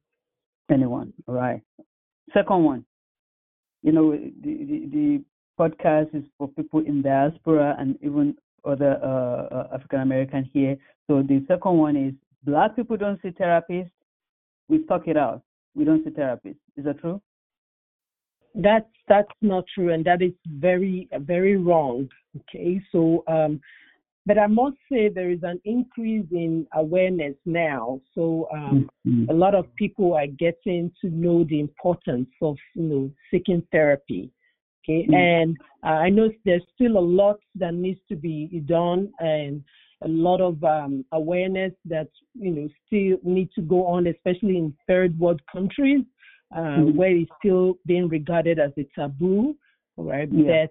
Anyone. 0.71 1.13
All 1.27 1.35
right. 1.35 1.63
Second 2.35 2.65
one 2.65 2.85
you 3.83 3.93
know, 3.93 4.13
the, 4.13 4.31
the, 4.43 4.89
the 4.93 5.25
podcast 5.59 6.15
is 6.15 6.25
for 6.37 6.49
people 6.49 6.81
in 6.81 7.03
diaspora 7.03 7.77
and 7.79 7.97
even 8.03 8.37
other 8.65 8.99
uh, 9.03 9.55
uh, 9.55 9.69
African 9.75 10.01
American 10.01 10.49
here. 10.53 10.77
So 11.07 11.23
the 11.23 11.45
second 11.49 11.79
one 11.79 11.97
is 11.97 12.15
black 12.45 12.77
people 12.77 12.97
don't 12.97 13.21
see 13.23 13.31
therapists. 13.31 13.91
We 14.69 14.85
talk 14.85 15.09
it 15.09 15.17
out. 15.17 15.43
We 15.75 15.85
don't 15.85 16.05
see 16.05 16.11
therapists. 16.11 16.59
Is 16.77 16.85
that 16.85 17.01
true? 17.01 17.21
That's 18.55 18.87
that's 19.07 19.29
not 19.41 19.65
true, 19.75 19.93
and 19.93 20.05
that 20.05 20.23
is 20.23 20.33
very 20.47 21.09
very 21.21 21.57
wrong. 21.57 22.09
Okay, 22.37 22.81
so 22.91 23.23
um, 23.29 23.61
but 24.29 24.37
I 24.37 24.47
must 24.47 24.77
say 24.93 25.09
there 25.09 25.31
is 25.31 25.43
an 25.43 25.59
increase 25.65 26.27
in 26.31 26.67
awareness 26.75 27.35
now. 27.47 27.99
So 28.15 28.47
um, 28.53 28.91
mm-hmm. 29.07 29.31
a 29.31 29.33
lot 29.33 29.55
of 29.55 29.75
people 29.77 30.13
are 30.13 30.27
getting 30.27 30.93
to 31.01 31.09
know 31.09 31.45
the 31.45 31.59
importance 31.59 32.29
of 32.43 32.57
you 32.75 32.83
know 32.83 33.11
seeking 33.31 33.63
therapy. 33.73 34.31
Okay, 34.85 35.05
mm-hmm. 35.05 35.15
and 35.15 35.57
uh, 35.83 36.01
I 36.07 36.11
know 36.11 36.29
there's 36.45 36.63
still 36.75 36.99
a 36.99 37.07
lot 37.23 37.39
that 37.55 37.73
needs 37.73 38.01
to 38.11 38.17
be 38.17 38.63
done 38.67 39.11
and 39.19 39.65
a 40.05 40.09
lot 40.09 40.43
of 40.43 40.63
um, 40.63 41.07
awareness 41.13 41.73
that 41.87 42.09
you 42.35 42.51
know 42.51 42.69
still 42.87 43.17
need 43.25 43.49
to 43.55 43.63
go 43.63 43.87
on, 43.87 44.09
especially 44.09 44.59
in 44.59 44.77
third 44.87 45.19
world 45.19 45.41
countries 45.51 46.05
uh, 46.55 46.61
mm-hmm. 46.61 46.99
where 46.99 47.17
it's 47.17 47.31
still 47.43 47.79
being 47.87 48.09
regarded 48.09 48.59
as 48.59 48.73
a 48.77 48.87
taboo. 48.95 49.57
Right, 49.97 50.29
yeah. 50.31 50.47
that 50.47 50.71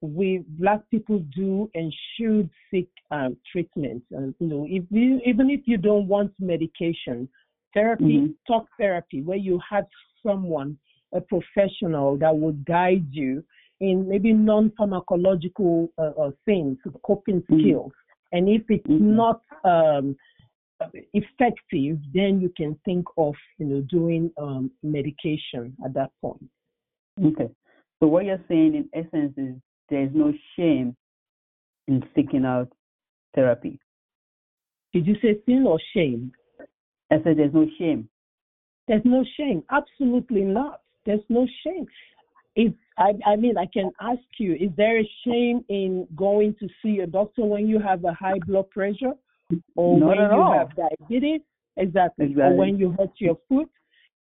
we 0.00 0.44
black 0.48 0.80
people 0.90 1.18
do 1.34 1.70
and 1.74 1.92
should 2.16 2.48
seek 2.70 2.88
um, 3.10 3.36
treatment. 3.50 4.02
And 4.10 4.34
you 4.40 4.46
know, 4.46 4.66
if 4.68 4.84
you, 4.90 5.20
even 5.26 5.50
if 5.50 5.60
you 5.66 5.76
don't 5.76 6.08
want 6.08 6.32
medication, 6.38 7.28
therapy, 7.74 8.18
mm-hmm. 8.18 8.52
talk 8.52 8.66
therapy, 8.78 9.22
where 9.22 9.36
you 9.36 9.60
have 9.68 9.84
someone, 10.26 10.78
a 11.14 11.20
professional 11.20 12.16
that 12.18 12.34
would 12.34 12.64
guide 12.64 13.06
you 13.10 13.44
in 13.80 14.08
maybe 14.08 14.32
non-pharmacological 14.32 15.88
uh, 15.98 16.10
uh, 16.20 16.30
things, 16.44 16.78
coping 17.04 17.40
mm-hmm. 17.42 17.60
skills. 17.60 17.92
And 18.32 18.48
if 18.48 18.62
it's 18.68 18.86
mm-hmm. 18.86 19.16
not 19.16 19.40
um, 19.64 20.16
effective, 21.12 21.98
then 22.14 22.40
you 22.40 22.52
can 22.56 22.78
think 22.84 23.06
of 23.16 23.34
you 23.58 23.66
know 23.66 23.80
doing 23.82 24.30
um, 24.38 24.70
medication 24.82 25.76
at 25.84 25.94
that 25.94 26.10
point. 26.20 26.48
Okay. 27.22 27.50
So 28.00 28.06
what 28.06 28.24
you're 28.24 28.42
saying 28.48 28.74
in 28.74 28.88
essence 28.94 29.34
is 29.36 29.56
there 29.90 30.02
is 30.02 30.10
no 30.14 30.32
shame 30.56 30.96
in 31.88 32.02
seeking 32.14 32.44
out 32.44 32.72
therapy. 33.34 33.78
Did 34.92 35.06
you 35.06 35.14
say 35.22 35.40
sin 35.46 35.64
or 35.66 35.78
shame? 35.94 36.32
I 37.10 37.16
said 37.22 37.36
there's 37.36 37.54
no 37.54 37.66
shame. 37.78 38.08
There's 38.88 39.02
no 39.04 39.24
shame. 39.36 39.62
Absolutely 39.70 40.42
not. 40.42 40.80
There's 41.06 41.20
no 41.28 41.46
shame. 41.64 41.86
If 42.56 42.72
I, 42.98 43.12
I 43.26 43.36
mean, 43.36 43.56
I 43.56 43.66
can 43.72 43.90
ask 44.00 44.20
you: 44.38 44.54
Is 44.54 44.70
there 44.76 45.00
a 45.00 45.10
shame 45.24 45.64
in 45.68 46.06
going 46.16 46.54
to 46.60 46.68
see 46.82 46.98
a 47.00 47.06
doctor 47.06 47.44
when 47.44 47.68
you 47.68 47.78
have 47.78 48.04
a 48.04 48.12
high 48.12 48.38
blood 48.46 48.68
pressure, 48.70 49.12
or 49.76 49.98
not 49.98 50.08
when 50.08 50.18
you 50.18 50.42
all. 50.42 50.58
have 50.58 50.70
diabetes? 50.76 51.40
Exactly. 51.76 52.26
exactly. 52.26 52.42
Or 52.42 52.56
when 52.56 52.78
you 52.78 52.94
hurt 52.98 53.12
your 53.18 53.38
foot? 53.48 53.70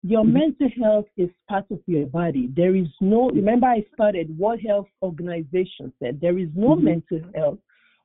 Your 0.03 0.23
mm-hmm. 0.23 0.33
mental 0.33 0.69
health 0.81 1.05
is 1.17 1.29
part 1.49 1.65
of 1.71 1.79
your 1.85 2.07
body. 2.07 2.49
There 2.55 2.75
is 2.75 2.88
no, 3.01 3.29
remember 3.29 3.67
I 3.67 3.85
started 3.93 4.38
World 4.38 4.62
Health 4.65 4.88
Organization 5.01 5.91
said 6.01 6.19
there 6.21 6.38
is 6.38 6.49
no 6.55 6.75
mm-hmm. 6.75 6.85
mental 6.85 7.21
health. 7.35 7.59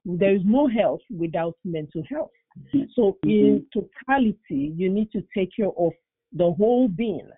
There 0.05 0.35
is 0.35 0.43
no 0.45 0.69
health 0.69 1.01
without 1.11 1.57
mental 1.65 2.03
health. 2.09 2.33
Mm-hmm. 2.59 2.85
So 2.95 3.17
in 3.23 3.67
totality, 3.73 4.73
you 4.77 4.91
need 4.91 5.13
to 5.13 5.23
take 5.37 5.51
care 5.57 5.71
of 5.79 5.93
the 6.33 6.53
whole 6.53 6.89
being. 6.89 7.29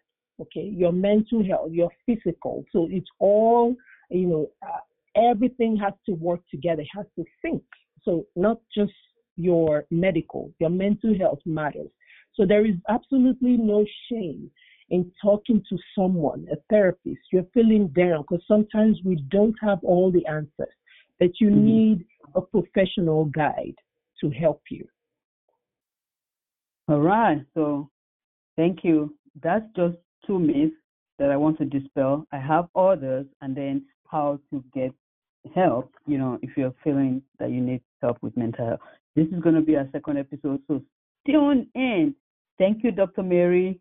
Okay, 0.40 0.70
your 0.74 0.92
mental 0.92 1.44
health, 1.44 1.70
your 1.70 1.90
physical. 2.04 2.64
So 2.70 2.88
it's 2.90 3.08
all, 3.18 3.74
you 4.10 4.26
know, 4.26 4.50
uh, 4.62 5.30
everything 5.30 5.76
has 5.78 5.94
to 6.06 6.12
work 6.12 6.40
together. 6.50 6.82
It 6.82 6.88
has 6.94 7.06
to 7.16 7.24
sync. 7.42 7.62
So 8.02 8.26
not 8.36 8.58
just 8.74 8.92
your 9.36 9.86
medical, 9.90 10.52
your 10.58 10.70
mental 10.70 11.16
health 11.18 11.38
matters. 11.46 11.88
So 12.36 12.44
there 12.46 12.66
is 12.66 12.74
absolutely 12.88 13.56
no 13.56 13.84
shame 14.10 14.50
in 14.90 15.10
talking 15.20 15.62
to 15.68 15.78
someone, 15.96 16.46
a 16.52 16.56
therapist. 16.70 17.20
You're 17.32 17.46
feeling 17.52 17.88
down 17.88 18.22
because 18.22 18.44
sometimes 18.46 19.00
we 19.04 19.16
don't 19.30 19.54
have 19.60 19.78
all 19.82 20.12
the 20.12 20.24
answers, 20.26 20.74
that 21.18 21.32
you 21.40 21.48
mm-hmm. 21.48 21.64
need 21.64 22.04
a 22.34 22.40
professional 22.40 23.24
guide 23.26 23.74
to 24.20 24.30
help 24.30 24.62
you. 24.70 24.86
All 26.88 27.00
right. 27.00 27.44
So 27.54 27.90
thank 28.56 28.84
you. 28.84 29.16
That's 29.42 29.64
just 29.74 29.96
two 30.26 30.38
myths 30.38 30.76
that 31.18 31.30
I 31.30 31.36
want 31.36 31.58
to 31.58 31.64
dispel. 31.64 32.26
I 32.32 32.38
have 32.38 32.68
others, 32.76 33.26
and 33.40 33.56
then 33.56 33.86
how 34.06 34.38
to 34.50 34.62
get 34.72 34.92
help, 35.54 35.92
you 36.06 36.18
know, 36.18 36.38
if 36.42 36.56
you're 36.56 36.74
feeling 36.82 37.22
that 37.38 37.50
you 37.50 37.60
need 37.60 37.80
help 38.02 38.18
with 38.22 38.36
mental 38.36 38.66
health. 38.66 38.80
This 39.14 39.26
is 39.28 39.40
going 39.42 39.54
to 39.54 39.60
be 39.60 39.76
our 39.76 39.88
second 39.92 40.18
episode, 40.18 40.60
so 40.68 40.82
tune 41.26 41.68
in 41.74 42.14
Thank 42.58 42.82
you, 42.84 42.90
Dr. 42.90 43.22
Mary. 43.22 43.80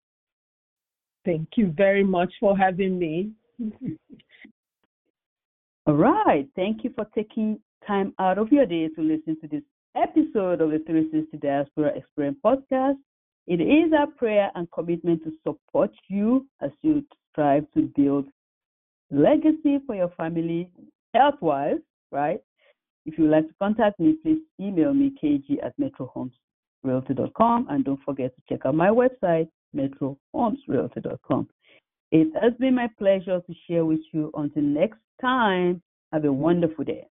Thank 1.23 1.49
you 1.55 1.73
very 1.75 2.03
much 2.03 2.33
for 2.39 2.57
having 2.57 2.99
me. 2.99 3.31
All 5.87 5.93
right. 5.93 6.47
Thank 6.55 6.83
you 6.83 6.91
for 6.95 7.05
taking 7.15 7.59
time 7.87 8.13
out 8.19 8.37
of 8.37 8.51
your 8.51 8.65
day 8.65 8.89
to 8.89 9.01
listen 9.01 9.39
to 9.41 9.47
this 9.47 9.63
episode 9.95 10.61
of 10.61 10.71
the 10.71 10.79
360 10.85 11.37
Diaspora 11.37 11.89
Experience 11.95 12.37
podcast. 12.43 12.97
It 13.47 13.61
is 13.61 13.93
our 13.93 14.07
prayer 14.07 14.51
and 14.55 14.69
commitment 14.71 15.23
to 15.23 15.31
support 15.43 15.91
you 16.07 16.47
as 16.61 16.71
you 16.81 17.05
strive 17.31 17.65
to 17.75 17.83
build 17.95 18.25
legacy 19.11 19.79
for 19.85 19.95
your 19.95 20.09
family 20.17 20.69
health 21.13 21.35
wise, 21.41 21.77
right? 22.11 22.39
If 23.05 23.17
you 23.17 23.25
would 23.25 23.33
like 23.33 23.47
to 23.47 23.53
contact 23.61 23.99
me, 23.99 24.17
please 24.23 24.39
email 24.59 24.93
me 24.93 25.13
keji 25.21 25.63
at 25.63 25.77
metrohomesrealty.com 26.85 27.67
and 27.69 27.83
don't 27.83 27.99
forget 28.03 28.33
to 28.35 28.41
check 28.47 28.65
out 28.65 28.75
my 28.75 28.89
website, 28.89 29.47
metrohomesrealty.com. 29.75 31.47
It 32.11 32.27
has 32.41 32.53
been 32.59 32.75
my 32.75 32.89
pleasure 32.97 33.41
to 33.41 33.53
share 33.67 33.85
with 33.85 33.99
you. 34.13 34.31
Until 34.35 34.63
next 34.63 34.99
time, 35.19 35.81
have 36.13 36.25
a 36.25 36.31
wonderful 36.31 36.85
day. 36.85 37.07